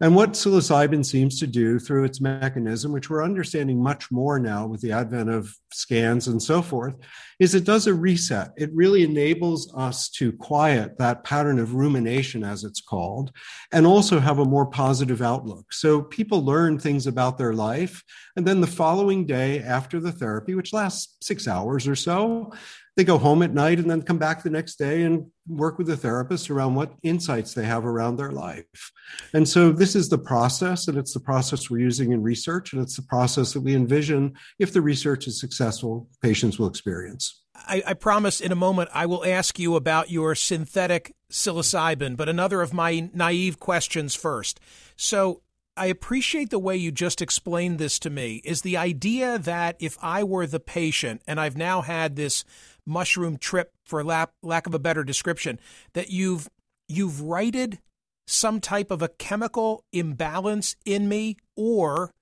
And 0.00 0.16
what 0.16 0.32
psilocybin 0.32 1.04
seems 1.04 1.38
to 1.40 1.46
do 1.46 1.78
through 1.78 2.04
its 2.04 2.20
mechanism, 2.20 2.92
which 2.92 3.08
we're 3.08 3.24
understanding 3.24 3.82
much 3.82 4.10
more 4.10 4.38
now 4.38 4.66
with 4.66 4.80
the 4.80 4.92
advent 4.92 5.30
of 5.30 5.54
scans 5.72 6.26
and 6.26 6.42
so 6.42 6.60
forth, 6.60 6.94
is 7.38 7.54
it 7.54 7.64
does 7.64 7.86
a 7.86 7.94
reset. 7.94 8.50
It 8.56 8.70
really 8.74 9.02
enables 9.02 9.72
us 9.74 10.08
to 10.10 10.32
quiet 10.32 10.98
that 10.98 11.24
pattern 11.24 11.58
of 11.58 11.74
rumination, 11.74 12.42
as 12.44 12.64
it's 12.64 12.80
called, 12.80 13.32
and 13.72 13.86
also 13.86 14.18
have 14.18 14.40
a 14.40 14.44
more 14.44 14.66
positive 14.66 15.22
outlook. 15.22 15.72
So 15.72 16.02
people 16.02 16.44
learn 16.44 16.78
things 16.78 17.06
about 17.06 17.38
their 17.38 17.54
life. 17.54 18.02
And 18.36 18.46
then 18.46 18.60
the 18.60 18.66
following 18.66 19.24
day 19.24 19.60
after 19.60 20.00
the 20.00 20.12
therapy, 20.12 20.54
which 20.54 20.72
lasts 20.72 21.16
six 21.22 21.46
hours 21.46 21.86
or 21.86 21.96
so, 21.96 22.52
they 22.96 23.04
go 23.04 23.18
home 23.18 23.42
at 23.42 23.54
night 23.54 23.78
and 23.78 23.90
then 23.90 24.02
come 24.02 24.18
back 24.18 24.42
the 24.42 24.50
next 24.50 24.76
day 24.76 25.02
and 25.02 25.26
work 25.48 25.78
with 25.78 25.86
the 25.86 25.96
therapist 25.96 26.50
around 26.50 26.74
what 26.74 26.92
insights 27.02 27.54
they 27.54 27.64
have 27.64 27.84
around 27.84 28.16
their 28.16 28.32
life. 28.32 28.92
And 29.32 29.48
so 29.48 29.72
this 29.72 29.94
is 29.94 30.08
the 30.08 30.18
process, 30.18 30.88
and 30.88 30.98
it's 30.98 31.14
the 31.14 31.20
process 31.20 31.70
we're 31.70 31.78
using 31.78 32.12
in 32.12 32.22
research, 32.22 32.72
and 32.72 32.82
it's 32.82 32.96
the 32.96 33.02
process 33.02 33.52
that 33.52 33.60
we 33.60 33.74
envision 33.74 34.34
if 34.58 34.72
the 34.72 34.82
research 34.82 35.26
is 35.26 35.40
successful, 35.40 36.08
patients 36.22 36.58
will 36.58 36.68
experience. 36.68 37.42
I, 37.54 37.82
I 37.86 37.94
promise 37.94 38.40
in 38.40 38.52
a 38.52 38.56
moment 38.56 38.90
I 38.92 39.06
will 39.06 39.24
ask 39.24 39.58
you 39.58 39.76
about 39.76 40.10
your 40.10 40.34
synthetic 40.34 41.14
psilocybin, 41.30 42.16
but 42.16 42.28
another 42.28 42.62
of 42.62 42.72
my 42.72 43.10
naive 43.12 43.60
questions 43.60 44.14
first. 44.14 44.60
So 44.96 45.42
I 45.76 45.86
appreciate 45.86 46.50
the 46.50 46.58
way 46.58 46.76
you 46.76 46.92
just 46.92 47.22
explained 47.22 47.78
this 47.78 47.98
to 48.00 48.10
me. 48.10 48.42
Is 48.44 48.62
the 48.62 48.76
idea 48.76 49.38
that 49.38 49.76
if 49.78 49.96
I 50.02 50.24
were 50.24 50.46
the 50.46 50.60
patient 50.60 51.22
and 51.26 51.40
I've 51.40 51.56
now 51.56 51.82
had 51.82 52.16
this 52.16 52.44
mushroom 52.90 53.38
trip, 53.38 53.72
for 53.84 54.04
lack, 54.04 54.30
lack 54.42 54.66
of 54.66 54.74
a 54.74 54.78
better 54.78 55.04
description, 55.04 55.58
that 55.94 56.10
you've 56.10 56.48
you've 56.88 57.22
righted 57.22 57.78
some 58.26 58.60
type 58.60 58.90
of 58.90 59.02
a 59.02 59.08
chemical 59.08 59.84
imbalance 59.92 60.76
in 60.84 61.08
me, 61.08 61.36
or 61.56 62.12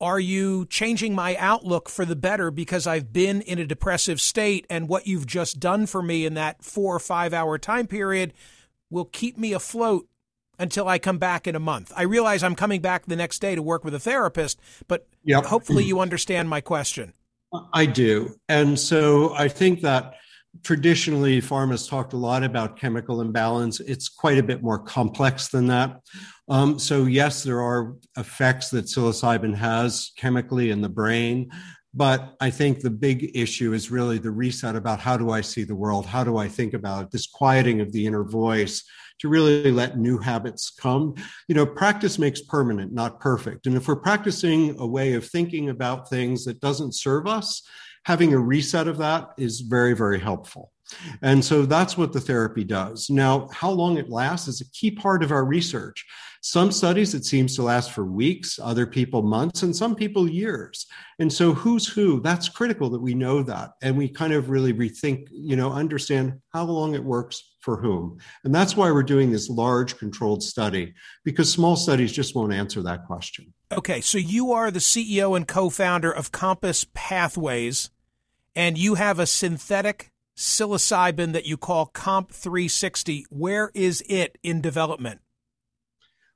are 0.00 0.20
you 0.20 0.66
changing 0.66 1.14
my 1.14 1.36
outlook 1.36 1.88
for 1.88 2.04
the 2.04 2.16
better 2.16 2.50
because 2.50 2.86
I've 2.86 3.12
been 3.12 3.40
in 3.40 3.58
a 3.58 3.64
depressive 3.64 4.20
state 4.20 4.66
and 4.68 4.88
what 4.88 5.06
you've 5.06 5.26
just 5.26 5.60
done 5.60 5.86
for 5.86 6.02
me 6.02 6.26
in 6.26 6.34
that 6.34 6.64
four 6.64 6.96
or 6.96 6.98
five 6.98 7.32
hour 7.32 7.56
time 7.56 7.86
period 7.86 8.32
will 8.90 9.04
keep 9.04 9.38
me 9.38 9.52
afloat 9.52 10.08
until 10.58 10.88
I 10.88 10.98
come 10.98 11.18
back 11.18 11.46
in 11.46 11.54
a 11.54 11.60
month? 11.60 11.92
I 11.96 12.02
realize 12.02 12.42
I'm 12.42 12.56
coming 12.56 12.80
back 12.80 13.06
the 13.06 13.16
next 13.16 13.38
day 13.38 13.54
to 13.54 13.62
work 13.62 13.84
with 13.84 13.94
a 13.94 14.00
therapist, 14.00 14.60
but 14.88 15.06
yep. 15.22 15.44
hopefully 15.44 15.84
you 15.86 16.00
understand 16.00 16.48
my 16.48 16.60
question. 16.60 17.14
I 17.72 17.86
do. 17.86 18.34
And 18.48 18.78
so 18.78 19.34
I 19.34 19.48
think 19.48 19.80
that 19.82 20.14
traditionally 20.62 21.40
pharma's 21.40 21.86
talked 21.86 22.12
a 22.12 22.16
lot 22.16 22.44
about 22.44 22.78
chemical 22.78 23.20
imbalance. 23.20 23.80
It's 23.80 24.08
quite 24.08 24.38
a 24.38 24.42
bit 24.42 24.62
more 24.62 24.78
complex 24.78 25.48
than 25.48 25.66
that. 25.68 26.00
Um, 26.48 26.78
so, 26.78 27.04
yes, 27.04 27.42
there 27.42 27.60
are 27.60 27.94
effects 28.16 28.70
that 28.70 28.86
psilocybin 28.86 29.54
has 29.54 30.12
chemically 30.16 30.70
in 30.70 30.82
the 30.82 30.88
brain. 30.88 31.50
But 31.94 32.36
I 32.40 32.50
think 32.50 32.80
the 32.80 32.90
big 32.90 33.32
issue 33.34 33.74
is 33.74 33.90
really 33.90 34.18
the 34.18 34.30
reset 34.30 34.76
about 34.76 34.98
how 34.98 35.16
do 35.18 35.30
I 35.30 35.42
see 35.42 35.64
the 35.64 35.74
world? 35.74 36.06
How 36.06 36.24
do 36.24 36.38
I 36.38 36.48
think 36.48 36.72
about 36.72 37.04
it? 37.04 37.10
This 37.10 37.26
quieting 37.26 37.80
of 37.80 37.92
the 37.92 38.06
inner 38.06 38.24
voice 38.24 38.82
to 39.20 39.28
really 39.28 39.70
let 39.70 39.98
new 39.98 40.18
habits 40.18 40.70
come. 40.70 41.14
You 41.48 41.54
know, 41.54 41.66
practice 41.66 42.18
makes 42.18 42.40
permanent, 42.40 42.92
not 42.92 43.20
perfect. 43.20 43.66
And 43.66 43.76
if 43.76 43.88
we're 43.88 43.96
practicing 43.96 44.76
a 44.78 44.86
way 44.86 45.14
of 45.14 45.26
thinking 45.26 45.68
about 45.68 46.08
things 46.08 46.44
that 46.44 46.60
doesn't 46.60 46.94
serve 46.94 47.26
us, 47.26 47.62
having 48.04 48.32
a 48.32 48.38
reset 48.38 48.88
of 48.88 48.98
that 48.98 49.30
is 49.38 49.60
very, 49.60 49.94
very 49.94 50.18
helpful. 50.18 50.72
And 51.22 51.44
so 51.44 51.66
that's 51.66 51.96
what 51.96 52.12
the 52.12 52.20
therapy 52.20 52.64
does. 52.64 53.10
Now, 53.10 53.48
how 53.52 53.70
long 53.70 53.98
it 53.98 54.10
lasts 54.10 54.48
is 54.48 54.60
a 54.60 54.70
key 54.70 54.90
part 54.90 55.22
of 55.22 55.30
our 55.30 55.44
research. 55.44 56.06
Some 56.44 56.72
studies, 56.72 57.14
it 57.14 57.24
seems 57.24 57.54
to 57.54 57.62
last 57.62 57.92
for 57.92 58.04
weeks, 58.04 58.58
other 58.60 58.84
people 58.84 59.22
months, 59.22 59.62
and 59.62 59.74
some 59.74 59.94
people 59.94 60.28
years. 60.28 60.86
And 61.20 61.32
so, 61.32 61.54
who's 61.54 61.86
who? 61.86 62.20
That's 62.20 62.48
critical 62.48 62.90
that 62.90 63.00
we 63.00 63.14
know 63.14 63.44
that. 63.44 63.74
And 63.80 63.96
we 63.96 64.08
kind 64.08 64.32
of 64.32 64.50
really 64.50 64.72
rethink, 64.72 65.28
you 65.30 65.54
know, 65.54 65.72
understand 65.72 66.40
how 66.52 66.64
long 66.64 66.96
it 66.96 67.04
works 67.04 67.54
for 67.60 67.76
whom. 67.76 68.18
And 68.42 68.52
that's 68.52 68.76
why 68.76 68.90
we're 68.90 69.04
doing 69.04 69.30
this 69.30 69.48
large 69.48 69.98
controlled 69.98 70.42
study, 70.42 70.94
because 71.24 71.50
small 71.52 71.76
studies 71.76 72.12
just 72.12 72.34
won't 72.34 72.52
answer 72.52 72.82
that 72.82 73.06
question. 73.06 73.54
Okay. 73.70 74.00
So, 74.00 74.18
you 74.18 74.50
are 74.50 74.72
the 74.72 74.80
CEO 74.80 75.36
and 75.36 75.46
co 75.46 75.70
founder 75.70 76.10
of 76.10 76.32
Compass 76.32 76.84
Pathways, 76.92 77.90
and 78.56 78.76
you 78.76 78.94
have 78.94 79.20
a 79.20 79.26
synthetic 79.26 80.11
psilocybin 80.36 81.32
that 81.32 81.46
you 81.46 81.56
call 81.56 81.86
Comp 81.86 82.30
360. 82.32 83.26
Where 83.30 83.70
is 83.74 84.02
it 84.08 84.38
in 84.42 84.60
development? 84.60 85.20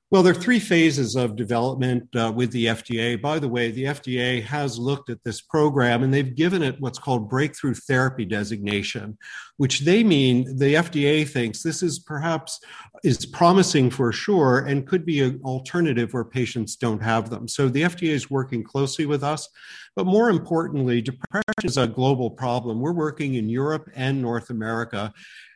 Well, 0.09 0.23
there 0.23 0.31
are 0.31 0.41
three 0.41 0.61
phases 0.61 1.17
of 1.17 1.35
development 1.35 2.07
uh, 2.15 2.31
with 2.33 2.51
the 2.51 2.67
FDA. 2.67 3.21
By 3.21 3.39
the 3.39 3.49
way, 3.49 3.71
the 3.71 3.83
FDA 3.83 4.41
has 4.41 4.79
looked 4.79 5.09
at 5.09 5.21
this 5.25 5.41
program 5.41 6.01
and 6.01 6.13
they've 6.13 6.33
given 6.33 6.63
it 6.63 6.79
what's 6.79 6.97
called 6.97 7.29
breakthrough 7.29 7.73
therapy 7.73 8.23
designation, 8.23 9.17
which 9.57 9.81
they 9.81 10.05
mean 10.05 10.55
the 10.55 10.75
FDA 10.75 11.27
thinks 11.27 11.61
this 11.61 11.83
is 11.83 11.99
perhaps 11.99 12.61
is 13.03 13.25
promising 13.25 13.89
for 13.89 14.13
sure 14.13 14.59
and 14.59 14.87
could 14.87 15.05
be 15.05 15.19
an 15.19 15.41
alternative 15.43 16.13
where 16.13 16.23
patients 16.23 16.77
don't 16.77 17.03
have 17.03 17.29
them. 17.29 17.45
So 17.45 17.67
the 17.67 17.81
FDA 17.81 18.11
is 18.11 18.31
working 18.31 18.63
closely 18.63 19.05
with 19.05 19.25
us. 19.25 19.49
But 19.93 20.05
more 20.05 20.29
importantly, 20.29 21.01
depression 21.01 21.65
is 21.65 21.75
a 21.75 21.85
global 21.85 22.29
problem. 22.29 22.79
We're 22.79 22.93
working 22.93 23.33
in 23.33 23.49
Europe 23.49 23.89
and 23.93 24.21
North 24.21 24.51
America. 24.51 25.11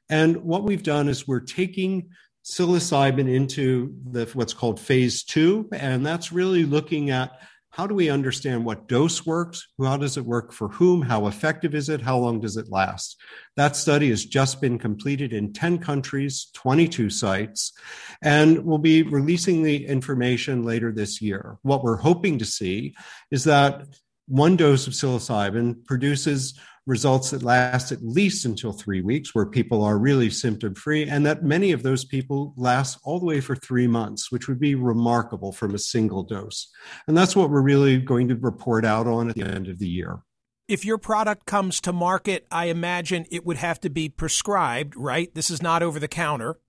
And 0.10 0.36
what 0.43 0.63
we've 0.63 0.84
done 0.84 1.08
is 1.08 1.25
we're 1.25 1.39
taking 1.39 2.10
psilocybin 2.43 3.33
into 3.33 3.95
the 4.10 4.25
what's 4.33 4.53
called 4.53 4.79
phase 4.79 5.24
two, 5.24 5.69
and 5.71 6.05
that's 6.05 6.31
really 6.31 6.63
looking 6.65 7.10
at 7.10 7.31
how 7.71 7.88
do 7.88 7.95
we 7.95 8.10
understand 8.10 8.65
what 8.65 8.89
dose 8.89 9.25
works? 9.25 9.65
How 9.81 9.95
does 9.95 10.17
it 10.17 10.25
work 10.25 10.51
for 10.51 10.67
whom? 10.67 11.01
How 11.01 11.27
effective 11.27 11.74
is 11.74 11.88
it? 11.88 12.01
How 12.01 12.17
long 12.17 12.41
does 12.41 12.57
it 12.57 12.69
last? 12.69 13.17
That 13.55 13.77
study 13.77 14.10
has 14.10 14.25
just 14.25 14.60
been 14.60 14.77
completed 14.77 15.31
in 15.31 15.53
10 15.53 15.77
countries, 15.77 16.48
22 16.53 17.10
sites, 17.10 17.71
and 18.21 18.65
we'll 18.65 18.77
be 18.77 19.03
releasing 19.03 19.63
the 19.63 19.86
information 19.88 20.63
later 20.63 20.91
this 20.91 21.21
year. 21.21 21.57
What 21.62 21.81
we're 21.81 21.95
hoping 21.95 22.39
to 22.39 22.45
see 22.45 22.93
is 23.31 23.45
that 23.45 23.83
one 24.27 24.57
dose 24.57 24.88
of 24.88 24.93
psilocybin 24.93 25.86
produces 25.86 26.60
results 26.88 27.29
that 27.31 27.43
last 27.43 27.91
at 27.91 28.03
least 28.03 28.45
until 28.45 28.71
three 28.71 29.01
weeks, 29.01 29.35
where 29.35 29.45
people 29.45 29.83
are 29.83 29.97
really 29.97 30.29
symptom 30.29 30.73
free, 30.75 31.07
and 31.07 31.25
that 31.25 31.43
many 31.43 31.71
of 31.71 31.83
those 31.83 32.05
people 32.05 32.53
last 32.57 33.00
all 33.03 33.19
the 33.19 33.25
way 33.25 33.39
for 33.39 33.55
three 33.55 33.88
months, 33.88 34.31
which 34.31 34.47
would 34.47 34.59
be 34.59 34.75
remarkable 34.75 35.51
from 35.51 35.75
a 35.75 35.79
single 35.79 36.23
dose. 36.23 36.69
And 37.07 37.15
that's 37.15 37.35
what 37.35 37.50
we're 37.50 37.61
really 37.61 37.97
going 37.97 38.27
to 38.29 38.35
report 38.35 38.85
out 38.85 39.07
on 39.07 39.29
at 39.29 39.35
the 39.35 39.43
end 39.43 39.67
of 39.67 39.79
the 39.79 39.88
year. 39.88 40.19
If 40.67 40.85
your 40.85 40.97
product 40.97 41.45
comes 41.45 41.81
to 41.81 41.91
market, 41.91 42.47
I 42.50 42.65
imagine 42.65 43.25
it 43.29 43.45
would 43.45 43.57
have 43.57 43.79
to 43.81 43.89
be 43.89 44.07
prescribed, 44.07 44.95
right? 44.95 45.33
This 45.35 45.50
is 45.50 45.61
not 45.61 45.83
over 45.83 46.00
the 46.00 46.07
counter. 46.07 46.59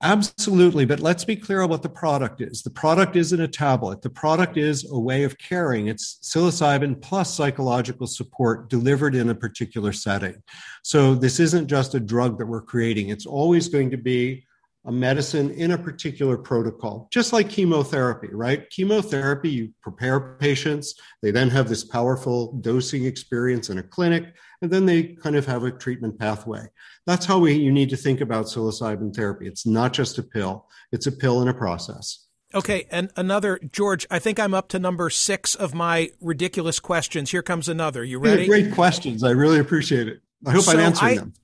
Absolutely. 0.00 0.84
But 0.84 1.00
let's 1.00 1.24
be 1.24 1.34
clear 1.34 1.62
on 1.62 1.70
what 1.70 1.82
the 1.82 1.88
product 1.88 2.40
is. 2.40 2.62
The 2.62 2.70
product 2.70 3.16
isn't 3.16 3.40
a 3.40 3.48
tablet. 3.48 4.00
The 4.00 4.10
product 4.10 4.56
is 4.56 4.88
a 4.88 4.98
way 4.98 5.24
of 5.24 5.36
caring. 5.38 5.88
It's 5.88 6.18
psilocybin 6.22 7.02
plus 7.02 7.34
psychological 7.34 8.06
support 8.06 8.70
delivered 8.70 9.16
in 9.16 9.28
a 9.30 9.34
particular 9.34 9.92
setting. 9.92 10.40
So 10.84 11.16
this 11.16 11.40
isn't 11.40 11.66
just 11.66 11.94
a 11.94 12.00
drug 12.00 12.38
that 12.38 12.46
we're 12.46 12.62
creating. 12.62 13.08
It's 13.08 13.26
always 13.26 13.68
going 13.68 13.90
to 13.90 13.96
be 13.96 14.44
a 14.84 14.92
medicine 14.92 15.50
in 15.50 15.72
a 15.72 15.78
particular 15.78 16.38
protocol, 16.38 17.08
just 17.10 17.32
like 17.32 17.50
chemotherapy, 17.50 18.28
right? 18.32 18.70
Chemotherapy, 18.70 19.50
you 19.50 19.72
prepare 19.82 20.36
patients, 20.38 20.94
they 21.20 21.32
then 21.32 21.50
have 21.50 21.68
this 21.68 21.84
powerful 21.84 22.52
dosing 22.60 23.04
experience 23.04 23.68
in 23.68 23.78
a 23.78 23.82
clinic, 23.82 24.34
and 24.62 24.70
then 24.70 24.86
they 24.86 25.02
kind 25.02 25.36
of 25.36 25.46
have 25.46 25.64
a 25.64 25.70
treatment 25.70 26.18
pathway. 26.18 26.66
That's 27.06 27.26
how 27.26 27.38
we, 27.38 27.54
you 27.54 27.72
need 27.72 27.90
to 27.90 27.96
think 27.96 28.20
about 28.20 28.46
psilocybin 28.46 29.14
therapy. 29.14 29.46
It's 29.46 29.66
not 29.66 29.92
just 29.92 30.18
a 30.18 30.22
pill, 30.22 30.66
it's 30.92 31.06
a 31.06 31.12
pill 31.12 31.42
in 31.42 31.48
a 31.48 31.54
process. 31.54 32.26
Okay, 32.54 32.86
and 32.90 33.10
another, 33.14 33.60
George, 33.72 34.06
I 34.10 34.18
think 34.18 34.40
I'm 34.40 34.54
up 34.54 34.68
to 34.68 34.78
number 34.78 35.10
six 35.10 35.54
of 35.54 35.74
my 35.74 36.10
ridiculous 36.20 36.80
questions. 36.80 37.30
Here 37.30 37.42
comes 37.42 37.68
another. 37.68 38.02
You 38.02 38.18
ready? 38.18 38.46
Great 38.46 38.72
questions. 38.72 39.22
I 39.22 39.30
really 39.30 39.58
appreciate 39.58 40.08
it. 40.08 40.20
I 40.46 40.52
hope 40.52 40.62
so 40.62 40.72
I'm 40.72 40.80
answering 40.80 41.12
I, 41.12 41.16
them. 41.16 41.34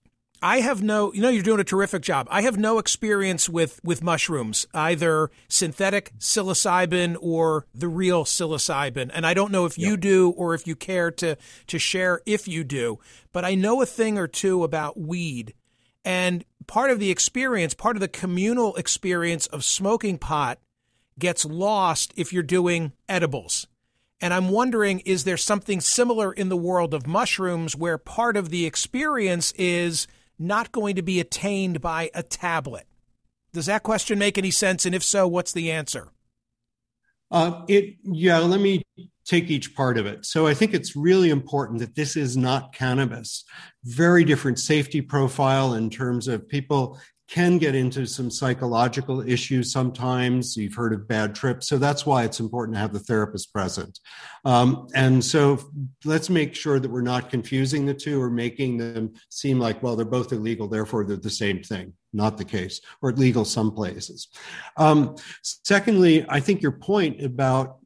I 0.45 0.61
have 0.61 0.83
no, 0.83 1.11
you 1.15 1.23
know, 1.23 1.31
you're 1.31 1.43
doing 1.43 1.61
a 1.61 1.65
terrific 1.65 2.03
job. 2.03 2.29
I 2.31 2.43
have 2.43 2.59
no 2.59 2.79
experience 2.79 3.49
with 3.49 3.81
with 3.83 4.03
mushrooms, 4.03 4.67
either 4.75 5.31
synthetic 5.49 6.13
psilocybin 6.19 7.17
or 7.19 7.65
the 7.75 7.89
real 7.89 8.25
psilocybin, 8.25 9.11
and 9.15 9.27
I 9.27 9.33
don't 9.33 9.51
know 9.51 9.65
if 9.65 9.79
you 9.79 9.93
yep. 9.93 10.01
do 10.01 10.31
or 10.37 10.55
if 10.55 10.67
you 10.67 10.77
care 10.77 11.11
to 11.13 11.39
to 11.67 11.79
share 11.79 12.21
if 12.27 12.47
you 12.47 12.63
do. 12.63 12.99
But 13.33 13.47
I 13.47 13.55
know 13.55 13.81
a 13.81 13.87
thing 13.87 14.19
or 14.19 14.29
two 14.29 14.65
about 14.65 15.01
weed, 15.01 15.55
and 16.05 16.45
part 16.67 16.91
of 16.91 16.99
the 16.99 17.11
experience, 17.11 17.73
part 17.73 17.97
of 17.97 18.01
the 18.01 18.09
communal 18.09 18.77
experience 18.77 19.47
of 19.47 19.65
smoking 19.65 20.19
pot, 20.19 20.59
gets 21.19 21.47
lost 21.47 22.13
if 22.17 22.35
you're 22.35 22.43
doing 22.43 22.93
edibles. 23.09 23.67
And 24.21 24.35
I'm 24.35 24.51
wondering, 24.51 25.01
is 25.01 25.25
there 25.25 25.39
something 25.39 25.80
similar 25.80 26.35
in 26.35 26.50
the 26.50 26.57
world 26.57 26.93
of 26.93 27.07
mushrooms 27.07 27.75
where 27.75 27.97
part 27.97 28.37
of 28.37 28.50
the 28.50 28.67
experience 28.67 29.50
is 29.57 30.07
not 30.38 30.73
going 30.73 30.97
to 30.97 31.02
be 31.02 31.20
attained 31.20 31.80
by 31.80 32.10
a 32.14 32.23
tablet. 32.23 32.86
Does 33.52 33.66
that 33.66 33.82
question 33.82 34.18
make 34.18 34.36
any 34.36 34.50
sense? 34.50 34.84
And 34.84 34.94
if 34.94 35.02
so, 35.02 35.28
what's 35.28 35.52
the 35.52 35.70
answer? 35.70 36.08
Uh, 37.30 37.62
it 37.68 37.97
yeah. 38.02 38.38
Let 38.38 38.60
me 38.60 38.82
take 39.25 39.50
each 39.50 39.75
part 39.75 39.97
of 39.97 40.06
it. 40.06 40.26
So 40.26 40.47
I 40.47 40.54
think 40.54 40.75
it's 40.75 40.94
really 40.94 41.30
important 41.30 41.80
that 41.80 41.94
this 41.94 42.16
is 42.16 42.36
not 42.36 42.75
cannabis. 42.75 43.44
Very 43.84 44.25
different 44.25 44.58
safety 44.58 45.00
profile 45.00 45.75
in 45.75 45.88
terms 45.88 46.28
of 46.28 46.49
people 46.49 46.99
can 47.28 47.58
get 47.58 47.75
into 47.75 48.06
some 48.06 48.30
psychological 48.30 49.26
issues 49.26 49.73
sometimes. 49.73 50.56
You've 50.56 50.75
heard 50.75 50.93
of 50.93 51.08
bad 51.08 51.34
trips. 51.34 51.69
So 51.69 51.78
that's 51.78 52.04
why 52.04 52.25
it's 52.25 52.41
important 52.41 52.76
to 52.76 52.80
have 52.80 52.93
the 52.93 52.99
therapist 52.99 53.52
present. 53.52 53.99
Um, 54.45 54.89
and 54.95 55.25
so 55.25 55.58
let's 56.04 56.28
make 56.28 56.54
sure 56.54 56.78
that 56.78 56.91
we're 56.91 57.00
not 57.00 57.30
confusing 57.30 57.87
the 57.87 57.95
two 57.95 58.21
or 58.21 58.30
making 58.30 58.76
them 58.76 59.15
seem 59.30 59.58
like, 59.58 59.82
well, 59.82 59.97
they're 59.97 60.04
both 60.04 60.32
illegal, 60.32 60.69
therefore 60.69 61.04
they're 61.04 61.17
the 61.17 61.30
same 61.30 61.63
thing. 61.63 61.95
Not 62.13 62.39
the 62.39 62.45
case, 62.45 62.80
or 63.02 63.13
legal 63.13 63.45
some 63.45 63.73
places. 63.73 64.28
Um, 64.76 65.17
secondly, 65.43 66.25
I 66.28 66.39
think 66.39 66.63
your 66.63 66.73
point 66.73 67.21
about 67.21 67.78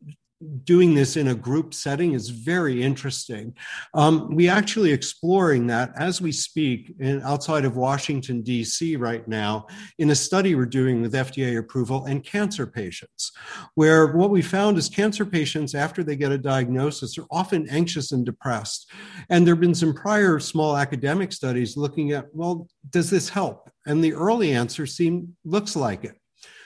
doing 0.65 0.95
this 0.95 1.17
in 1.17 1.29
a 1.29 1.35
group 1.35 1.75
setting 1.75 2.13
is 2.13 2.29
very 2.29 2.83
interesting. 2.83 3.55
Um, 3.95 4.35
we 4.35 4.49
actually 4.49 4.93
exploring 4.93 5.67
that 5.67 5.93
as 5.97 6.21
we 6.21 6.31
speak 6.31 6.95
in, 7.01 7.21
outside 7.23 7.65
of 7.65 7.77
Washington, 7.77 8.43
D.C. 8.43 8.97
right 8.97 9.27
now 9.27 9.67
in 9.99 10.11
a 10.11 10.15
study 10.15 10.55
we're 10.55 10.67
doing 10.67 11.03
with 11.03 11.13
FDA 11.13 11.59
approval 11.59 12.05
and 12.05 12.25
cancer 12.25 12.67
patients, 12.67 13.33
where 13.75 14.17
what 14.17 14.31
we 14.31 14.43
found 14.43 14.79
is 14.79 14.89
cancer 14.89 15.27
patients, 15.27 15.75
after 15.75 16.05
they 16.05 16.17
get 16.17 16.33
a 16.33 16.39
diagnosis, 16.39 17.19
are 17.19 17.27
often 17.31 17.69
anxious 17.69 18.13
and 18.13 18.25
depressed. 18.25 18.91
And 19.31 19.47
there 19.47 19.55
have 19.55 19.61
been 19.61 19.75
some 19.75 19.95
prior 19.95 20.39
small 20.39 20.77
academic 20.77 21.33
studies 21.33 21.77
looking 21.77 22.13
at, 22.13 22.27
well, 22.33 22.69
does 22.91 23.11
this 23.11 23.29
help? 23.29 23.71
And 23.87 24.05
the 24.05 24.15
early 24.15 24.53
answer 24.53 24.87
seem 24.87 25.37
looks 25.45 25.75
like 25.75 26.05
it. 26.05 26.17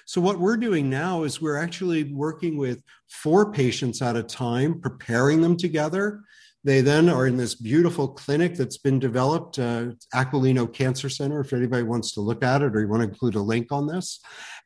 So, 0.07 0.21
what 0.21 0.39
we're 0.39 0.57
doing 0.57 0.91
now 0.91 1.25
is 1.25 1.41
we're 1.41 1.57
actually 1.57 2.13
working 2.13 2.57
with 2.57 2.83
four 3.09 3.53
patients 3.53 4.03
at 4.03 4.17
a 4.17 4.23
time, 4.23 4.81
preparing 4.81 5.41
them 5.41 5.57
together. 5.57 6.21
They 6.65 6.81
then 6.81 7.09
are 7.09 7.27
in 7.27 7.37
this 7.37 7.55
beautiful 7.55 8.09
clinic 8.09 8.55
that's 8.55 8.79
been 8.79 9.01
developed, 9.01 9.59
uh, 9.59 9.93
Aquilino 10.15 10.73
Cancer 10.73 11.09
Center, 11.09 11.41
if 11.41 11.53
anybody 11.53 11.83
wants 11.83 12.13
to 12.13 12.21
look 12.21 12.45
at 12.45 12.63
it 12.63 12.77
or 12.77 12.81
you 12.81 12.89
want 12.89 13.03
to 13.03 13.09
include 13.09 13.35
a 13.35 13.41
link 13.41 13.73
on 13.73 13.89
this. 13.89 14.21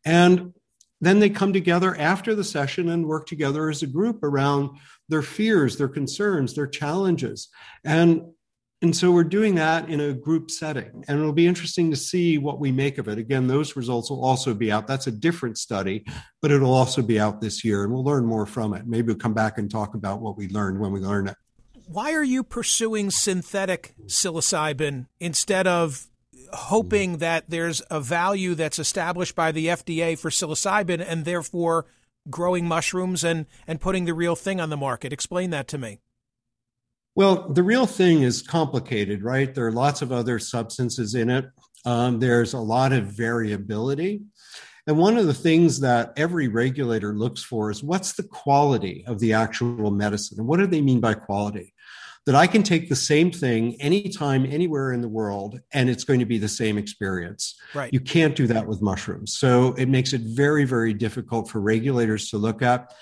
And 0.05 0.53
then 1.01 1.21
they 1.21 1.31
come 1.31 1.53
together 1.53 1.97
after 1.97 2.35
the 2.35 2.45
session 2.45 2.89
and 2.89 3.07
work 3.07 3.27
together 3.27 3.69
as 3.71 3.83
a 3.83 3.87
group 3.87 4.23
around 4.23 4.71
their 5.09 5.23
fears, 5.23 5.77
their 5.77 5.89
concerns, 5.89 6.55
their 6.55 6.67
challenges. 6.67 7.49
And 7.85 8.23
and 8.83 8.95
so 8.95 9.11
we're 9.11 9.25
doing 9.25 9.55
that 9.55 9.89
in 9.89 10.01
a 10.01 10.13
group 10.13 10.51
setting, 10.51 11.03
and 11.09 11.19
it'll 11.19 11.33
be 11.33 11.47
interesting 11.47 11.91
to 11.91 11.97
see 11.97 12.37
what 12.37 12.61
we 12.61 12.71
make 12.71 12.99
of 12.99 13.09
it. 13.09 13.17
Again, 13.17 13.47
those 13.47 13.75
results 13.75 14.11
will 14.11 14.23
also 14.23 14.53
be 14.53 14.71
out. 14.71 14.87
That's 14.87 15.07
a 15.07 15.11
different 15.13 15.57
study, 15.57 16.05
but 16.43 16.51
it'll 16.51 16.75
also 16.75 17.01
be 17.01 17.19
out 17.19 17.41
this 17.41 17.65
year, 17.65 17.85
and 17.85 17.93
we'll 17.93 18.05
learn 18.05 18.27
more 18.27 18.45
from 18.45 18.75
it. 18.75 18.87
Maybe 18.87 19.09
we'll 19.09 19.17
come 19.17 19.33
back 19.33 19.57
and 19.57 19.71
talk 19.71 19.95
about 19.95 20.21
what 20.21 20.37
we 20.37 20.49
learned 20.49 20.79
when 20.79 20.93
we 20.93 21.01
learn 21.01 21.29
it. 21.29 21.37
Why 21.87 22.13
are 22.13 22.25
you 22.25 22.43
pursuing 22.43 23.11
synthetic 23.11 23.95
psilocybin 24.07 25.07
instead 25.21 25.67
of 25.67 26.09
hoping 26.53 27.19
that 27.19 27.49
there's 27.49 27.83
a 27.91 28.01
value 28.01 28.55
that's 28.55 28.79
established 28.79 29.35
by 29.35 29.53
the 29.53 29.69
FDA 29.69 30.19
for 30.19 30.31
psilocybin 30.31 31.05
and 31.07 31.25
therefore 31.25 31.87
growing 32.29 32.67
mushrooms 32.67 33.25
and, 33.25 33.47
and 33.67 33.81
putting 33.81 34.05
the 34.05 34.15
real 34.15 34.37
thing 34.37 34.61
on 34.61 34.69
the 34.69 34.77
market? 34.77 35.13
Explain 35.13 35.51
that 35.51 35.69
to 35.69 35.79
me. 35.79 36.01
Well, 37.17 37.49
the 37.49 37.63
real 37.63 37.87
thing 37.87 38.23
is 38.23 38.43
complicated, 38.43 39.23
right? 39.23 39.53
There 39.55 39.67
are 39.67 39.73
lots 39.73 40.03
of 40.03 40.13
other 40.13 40.39
substances 40.39 41.15
in 41.15 41.31
it. 41.31 41.47
Um, 41.87 42.21
there's 42.21 42.53
a 42.53 42.59
lot 42.59 42.93
of 42.93 43.07
variability. 43.07 44.21
And 44.87 44.99
one 44.99 45.17
of 45.17 45.27
the 45.27 45.33
things 45.33 45.81
that 45.81 46.13
every 46.19 46.49
regulator 46.49 47.15
looks 47.15 47.43
for 47.43 47.71
is 47.71 47.83
what's 47.83 48.13
the 48.13 48.23
quality 48.23 49.03
of 49.07 49.19
the 49.19 49.33
actual 49.33 49.91
medicine? 49.91 50.39
And 50.39 50.47
what 50.47 50.61
do 50.61 50.67
they 50.67 50.83
mean 50.83 51.01
by 51.01 51.15
quality? 51.15 51.73
That 52.27 52.35
I 52.35 52.47
can 52.47 52.63
take 52.63 52.91
the 52.91 52.97
same 52.97 53.31
thing 53.31 53.81
anytime, 53.81 54.45
anywhere 54.45 54.93
in 54.93 55.01
the 55.01 55.09
world, 55.09 55.59
and 55.73 55.89
it's 55.89 56.05
going 56.05 56.21
to 56.21 56.27
be 56.27 56.39
the 56.39 56.49
same 56.49 56.77
experience. 56.77 57.59
Right. 57.73 57.91
You 57.95 58.01
can't 58.01 58.37
do 58.37 58.47
that 58.49 58.67
with 58.67 58.83
mushrooms. 58.83 59.39
So 59.39 59.73
it 59.79 59.89
makes 59.89 60.13
it 60.13 60.21
very, 60.21 60.65
very 60.65 60.93
difficult 60.93 61.49
for 61.49 61.61
regulators 61.63 62.29
to 62.31 62.37
look 62.37 62.61
at 62.61 62.93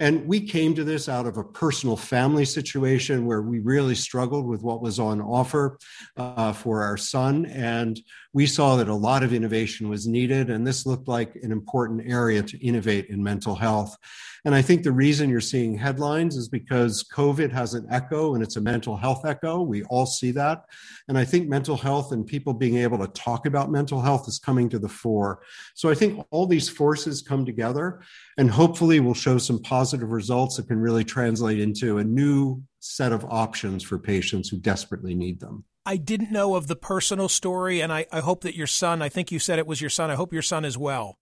And 0.00 0.26
we 0.26 0.40
came 0.40 0.74
to 0.74 0.82
this 0.82 1.08
out 1.08 1.26
of 1.26 1.36
a 1.36 1.44
personal 1.44 1.96
family 1.96 2.44
situation 2.44 3.26
where 3.26 3.42
we 3.42 3.60
really 3.60 3.94
struggled 3.94 4.46
with 4.46 4.62
what 4.62 4.82
was 4.82 4.98
on 4.98 5.20
offer 5.20 5.78
uh, 6.16 6.52
for 6.52 6.82
our 6.82 6.96
son. 6.96 7.46
And 7.46 8.00
we 8.32 8.46
saw 8.46 8.74
that 8.76 8.88
a 8.88 8.94
lot 8.94 9.22
of 9.22 9.32
innovation 9.32 9.88
was 9.88 10.08
needed. 10.08 10.50
And 10.50 10.66
this 10.66 10.84
looked 10.84 11.06
like 11.06 11.36
an 11.36 11.52
important 11.52 12.10
area 12.10 12.42
to 12.42 12.58
innovate 12.64 13.06
in 13.06 13.22
mental 13.22 13.54
health. 13.54 13.96
And 14.44 14.54
I 14.54 14.60
think 14.60 14.82
the 14.82 14.92
reason 14.92 15.30
you're 15.30 15.40
seeing 15.40 15.76
headlines 15.76 16.36
is 16.36 16.48
because 16.48 17.02
COVID 17.14 17.50
has 17.50 17.72
an 17.72 17.86
echo 17.90 18.34
and 18.34 18.42
it's 18.42 18.56
a 18.56 18.60
mental 18.60 18.94
health 18.94 19.24
echo. 19.24 19.62
We 19.62 19.84
all 19.84 20.04
see 20.04 20.32
that. 20.32 20.64
And 21.08 21.16
I 21.16 21.24
think 21.24 21.48
mental 21.48 21.78
health 21.78 22.12
and 22.12 22.26
people 22.26 22.52
being 22.52 22.76
able 22.76 22.98
to 22.98 23.06
talk 23.08 23.46
about 23.46 23.70
mental 23.70 24.02
health 24.02 24.28
is 24.28 24.38
coming 24.38 24.68
to 24.68 24.78
the 24.78 24.88
fore. 24.88 25.40
So 25.74 25.88
I 25.88 25.94
think 25.94 26.26
all 26.30 26.46
these 26.46 26.68
forces 26.68 27.22
come 27.22 27.46
together 27.46 28.02
and 28.36 28.50
hopefully 28.50 29.00
will 29.00 29.14
show 29.14 29.38
some 29.38 29.62
positive 29.62 30.10
results 30.10 30.56
that 30.56 30.68
can 30.68 30.78
really 30.78 31.04
translate 31.04 31.58
into 31.58 31.96
a 31.96 32.04
new 32.04 32.62
set 32.80 33.12
of 33.12 33.24
options 33.24 33.82
for 33.82 33.98
patients 33.98 34.50
who 34.50 34.58
desperately 34.58 35.14
need 35.14 35.40
them. 35.40 35.64
I 35.86 35.96
didn't 35.96 36.32
know 36.32 36.54
of 36.54 36.66
the 36.66 36.76
personal 36.76 37.28
story, 37.28 37.82
and 37.82 37.92
I, 37.92 38.06
I 38.10 38.20
hope 38.20 38.40
that 38.42 38.56
your 38.56 38.66
son, 38.66 39.02
I 39.02 39.10
think 39.10 39.30
you 39.30 39.38
said 39.38 39.58
it 39.58 39.66
was 39.66 39.82
your 39.82 39.90
son, 39.90 40.10
I 40.10 40.14
hope 40.14 40.32
your 40.32 40.42
son 40.42 40.64
is 40.64 40.78
well 40.78 41.18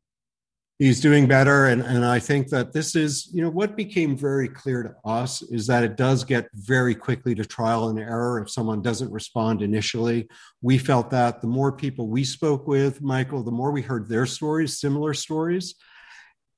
he's 0.78 1.00
doing 1.00 1.26
better. 1.26 1.66
And, 1.66 1.82
and 1.82 2.04
i 2.04 2.18
think 2.18 2.48
that 2.48 2.72
this 2.72 2.96
is 2.96 3.30
you 3.32 3.42
know 3.42 3.50
what 3.50 3.76
became 3.76 4.16
very 4.16 4.48
clear 4.48 4.82
to 4.82 5.08
us 5.08 5.42
is 5.42 5.66
that 5.66 5.84
it 5.84 5.96
does 5.96 6.24
get 6.24 6.48
very 6.54 6.94
quickly 6.94 7.34
to 7.34 7.44
trial 7.44 7.88
and 7.88 7.98
error 7.98 8.40
if 8.40 8.50
someone 8.50 8.82
doesn't 8.82 9.10
respond 9.10 9.62
initially. 9.62 10.28
We 10.60 10.78
felt 10.78 11.10
that 11.10 11.40
the 11.40 11.46
more 11.46 11.72
people 11.72 12.08
we 12.08 12.24
spoke 12.24 12.66
with 12.66 13.02
michael 13.02 13.42
the 13.42 13.50
more 13.50 13.72
we 13.72 13.82
heard 13.82 14.08
their 14.08 14.26
stories 14.26 14.78
similar 14.78 15.14
stories 15.14 15.74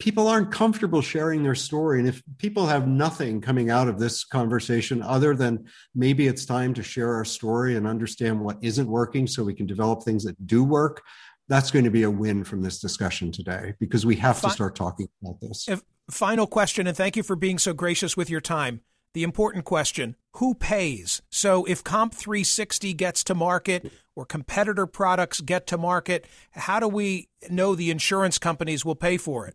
people 0.01 0.27
aren't 0.27 0.51
comfortable 0.51 1.01
sharing 1.01 1.43
their 1.43 1.55
story. 1.55 2.01
And 2.01 2.09
if 2.09 2.23
people 2.39 2.67
have 2.67 2.89
nothing 2.89 3.41
coming 3.41 3.71
out 3.71 3.89
of 3.89 3.99
this 3.99 4.25
conversation 4.25 5.03
other 5.03 5.35
than 5.35 5.67
maybe 5.95 6.27
it's 6.27 6.45
time 6.45 6.75
to 6.75 6.83
share 6.83 7.15
our 7.15 7.25
story 7.25 7.77
and 7.77 7.87
understand 7.87 8.41
what 8.41 8.59
isn't 8.61 8.89
working 8.89 9.27
so 9.27 9.45
we 9.45 9.55
can 9.55 9.67
develop 9.67 10.03
things 10.03 10.25
that 10.25 10.47
do 10.47 10.65
work 10.65 11.03
that's 11.49 11.71
going 11.71 11.85
to 11.85 11.91
be 11.91 12.03
a 12.03 12.11
win 12.11 12.45
from 12.45 12.63
this 12.63 12.79
discussion 12.79 13.33
today 13.33 13.75
because 13.79 14.07
we 14.07 14.17
have 14.17 14.41
to 14.41 14.51
start 14.51 14.75
talking 14.75 15.09
about 15.23 15.41
this. 15.41 15.69
If, 15.69 15.83
final 16.11 16.47
question, 16.47 16.87
and 16.87 16.97
thank 16.97 17.17
you 17.17 17.23
for 17.23 17.37
being 17.37 17.59
so 17.59 17.73
gracious 17.73 18.17
with 18.17 18.31
your 18.31 18.41
time. 18.41 18.81
The 19.15 19.23
important 19.23 19.65
question 19.65 20.17
who 20.35 20.55
pays? 20.55 21.23
So, 21.31 21.65
if 21.67 21.85
Comp 21.85 22.13
360 22.15 22.93
gets 22.95 23.23
to 23.25 23.35
market 23.35 23.93
or 24.17 24.27
competitor 24.27 24.87
products 24.87 25.41
get 25.41 25.69
to 25.69 25.79
market, 25.79 26.27
how 26.51 26.81
do 26.81 26.89
we 26.89 27.29
know 27.49 27.77
the 27.77 27.91
insurance 27.91 28.39
companies 28.39 28.85
will 28.85 28.97
pay 28.97 29.17
for 29.17 29.47
it? 29.47 29.55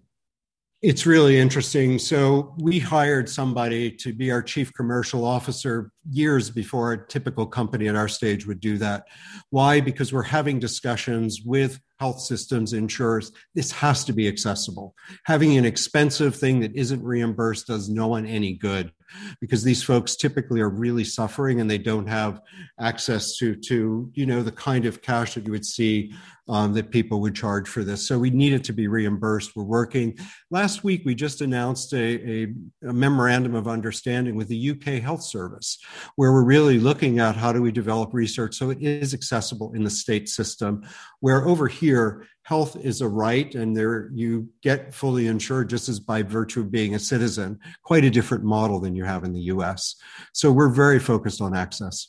It's 0.82 1.06
really 1.06 1.38
interesting. 1.38 2.00
So, 2.00 2.56
we 2.58 2.80
hired 2.80 3.28
somebody 3.28 3.92
to 3.98 4.13
be 4.13 4.32
our 4.32 4.42
chief 4.42 4.74
commercial 4.74 5.26
officer 5.26 5.92
years 6.10 6.50
before 6.50 6.94
a 6.94 7.08
typical 7.08 7.46
company 7.46 7.89
at 7.89 7.98
our 7.98 8.08
stage 8.08 8.48
would 8.48 8.62
do 8.62 8.78
that. 8.78 9.04
Why? 9.50 9.82
Because 9.82 10.13
we're 10.13 10.24
having 10.24 10.58
discussions 10.58 11.42
with 11.44 11.82
health 12.00 12.22
systems, 12.22 12.72
insurers. 12.72 13.34
This 13.56 13.74
has 13.74 14.06
to 14.06 14.13
be 14.13 14.30
accessible. 14.30 14.96
Having 15.26 15.58
an 15.58 15.65
expensive 15.65 16.34
thing 16.34 16.62
that 16.62 16.74
isn't 16.74 17.04
reimbursed 17.04 17.68
does 17.68 17.89
no 17.89 18.08
one 18.08 18.26
any 18.26 18.54
good 18.54 18.94
because 19.41 19.63
these 19.63 19.84
folks 19.84 20.15
typically 20.15 20.62
are 20.62 20.69
really 20.69 21.04
suffering 21.04 21.62
and 21.62 21.69
they 21.69 21.78
don't 21.78 22.08
have 22.08 22.41
access 22.80 23.38
to 23.38 23.56
to 23.56 24.12
you 24.13 24.26
know 24.26 24.41
the 24.41 24.52
kind 24.52 24.86
of 24.86 25.02
cash 25.02 25.36
that 25.36 25.45
you 25.45 25.52
would 25.52 25.65
see 25.65 26.13
um, 26.50 26.74
that 26.74 26.89
people 26.89 27.22
would 27.22 27.36
charge 27.36 27.69
for 27.69 27.84
this. 27.84 28.08
So 28.08 28.17
we 28.17 28.32
need 28.32 28.54
it 28.54 28.63
to 28.65 28.74
be 28.74 28.88
reimbursed. 28.88 29.56
We're 29.56 29.63
working. 29.63 30.17
Last 30.50 30.84
week, 30.84 31.04
we 31.06 31.13
just 31.13 31.41
announced 31.41 31.93
a, 31.93 31.98
a, 31.98 32.48
a, 32.88 32.93
memorandum 32.93 33.54
of 33.54 33.67
understanding 33.67 34.36
with 34.36 34.48
the 34.48 34.72
UK 34.72 35.02
Health 35.02 35.22
Service, 35.22 35.78
where 36.15 36.34
we're 36.34 36.43
really 36.43 36.80
looking 36.80 37.19
at 37.19 37.36
how 37.36 37.54
do 37.54 37.62
we 37.62 37.72
develop 37.72 38.13
research 38.13 38.56
so 38.56 38.72
it 38.72 38.82
is 38.82 39.13
accessible 39.13 39.74
in 39.74 39.84
the 39.84 39.91
state 39.91 40.28
system, 40.28 40.84
where 41.19 41.48
over 41.48 41.67
here, 41.67 42.26
health 42.50 42.76
is 42.78 43.00
a 43.00 43.08
right 43.08 43.54
and 43.54 43.78
there 43.78 44.10
you 44.12 44.50
get 44.64 44.92
fully 44.92 45.28
insured 45.28 45.70
just 45.70 45.88
as 45.88 46.00
by 46.00 46.24
virtue 46.24 46.62
of 46.62 46.72
being 46.72 46.96
a 46.96 47.00
citizen, 47.00 47.60
quite 47.84 48.04
a 48.04 48.10
different 48.10 48.44
model 48.44 48.80
than 48.80 48.96
you 48.96 49.04
have 49.04 49.24
in 49.24 49.34
the 49.34 49.42
US. 49.54 49.96
So 50.34 50.52
we're 50.52 50.74
very 50.74 50.98
focused 50.98 51.42
on 51.42 51.56
access. 51.56 52.08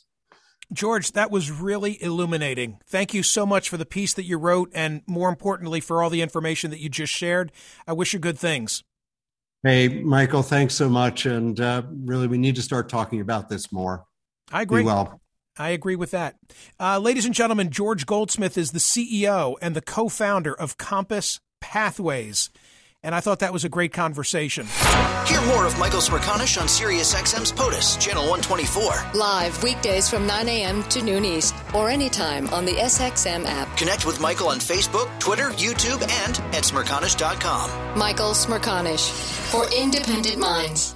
George, 0.73 1.11
that 1.11 1.29
was 1.29 1.51
really 1.51 2.01
illuminating. 2.01 2.79
Thank 2.87 3.13
you 3.13 3.21
so 3.21 3.45
much 3.45 3.69
for 3.69 3.77
the 3.77 3.85
piece 3.85 4.15
that 4.15 4.23
you 4.23 4.39
wrote 4.39 4.71
and 4.73 5.03
more 5.05 5.29
importantly 5.29 5.79
for 5.79 6.01
all 6.01 6.09
the 6.09 6.23
information 6.23 6.71
that 6.71 6.79
you 6.79 6.89
just 6.89 7.13
shared. 7.13 7.51
I 7.85 7.93
wish 7.93 8.11
you 8.11 8.17
good 8.17 8.39
things. 8.39 8.83
Hey, 9.61 9.89
Michael, 10.01 10.41
thanks 10.41 10.73
so 10.73 10.89
much. 10.89 11.27
And 11.27 11.59
uh, 11.59 11.83
really, 11.87 12.25
we 12.25 12.39
need 12.39 12.55
to 12.55 12.63
start 12.63 12.89
talking 12.89 13.21
about 13.21 13.47
this 13.47 13.71
more. 13.71 14.05
I 14.51 14.63
agree. 14.63 14.81
Be 14.81 14.85
well. 14.87 15.20
I 15.57 15.69
agree 15.69 15.95
with 15.95 16.11
that. 16.11 16.37
Uh, 16.79 16.99
ladies 16.99 17.25
and 17.25 17.35
gentlemen, 17.35 17.69
George 17.69 18.05
Goldsmith 18.05 18.57
is 18.57 18.71
the 18.71 18.79
CEO 18.79 19.55
and 19.61 19.75
the 19.75 19.81
co 19.81 20.09
founder 20.09 20.53
of 20.53 20.77
Compass 20.77 21.39
Pathways 21.59 22.49
and 23.03 23.15
I 23.15 23.19
thought 23.19 23.39
that 23.39 23.51
was 23.53 23.63
a 23.63 23.69
great 23.69 23.93
conversation. 23.93 24.67
Hear 25.25 25.41
more 25.43 25.65
of 25.65 25.77
Michael 25.79 26.01
Smerconish 26.01 26.61
on 26.61 26.67
SiriusXM's 26.67 27.51
POTUS, 27.51 27.99
Channel 27.99 28.23
124. 28.29 29.19
Live 29.19 29.63
weekdays 29.63 30.09
from 30.09 30.27
9 30.27 30.47
a.m. 30.47 30.83
to 30.83 31.01
noon 31.01 31.25
East, 31.25 31.55
or 31.73 31.89
anytime 31.89 32.47
on 32.49 32.65
the 32.65 32.73
SXM 32.73 33.45
app. 33.45 33.75
Connect 33.77 34.05
with 34.05 34.19
Michael 34.19 34.49
on 34.49 34.59
Facebook, 34.59 35.07
Twitter, 35.19 35.49
YouTube, 35.51 36.01
and 36.23 36.37
at 36.55 36.63
Smerconish.com. 36.63 37.97
Michael 37.97 38.31
Smerconish, 38.31 39.09
for 39.51 39.65
independent 39.73 40.37
minds. 40.37 40.95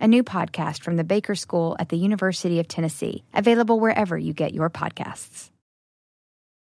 a 0.00 0.08
new 0.08 0.22
podcast 0.22 0.82
from 0.82 0.96
the 0.96 1.04
Baker 1.04 1.34
School 1.34 1.76
at 1.78 1.88
the 1.88 1.96
University 1.96 2.60
of 2.60 2.68
Tennessee, 2.68 3.24
available 3.34 3.80
wherever 3.80 4.16
you 4.16 4.32
get 4.32 4.54
your 4.54 4.70
podcasts. 4.70 5.50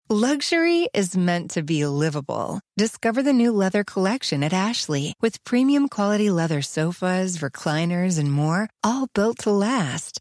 Luxury 0.08 0.88
is 0.94 1.16
meant 1.16 1.50
to 1.50 1.64
be 1.64 1.84
livable. 1.84 2.60
Discover 2.76 3.24
the 3.24 3.32
new 3.32 3.50
leather 3.50 3.82
collection 3.82 4.44
at 4.44 4.52
Ashley 4.52 5.14
with 5.20 5.42
premium 5.42 5.88
quality 5.88 6.30
leather 6.30 6.62
sofas, 6.62 7.38
recliners, 7.38 8.16
and 8.16 8.30
more, 8.30 8.68
all 8.84 9.08
built 9.14 9.38
to 9.38 9.50
last. 9.50 10.20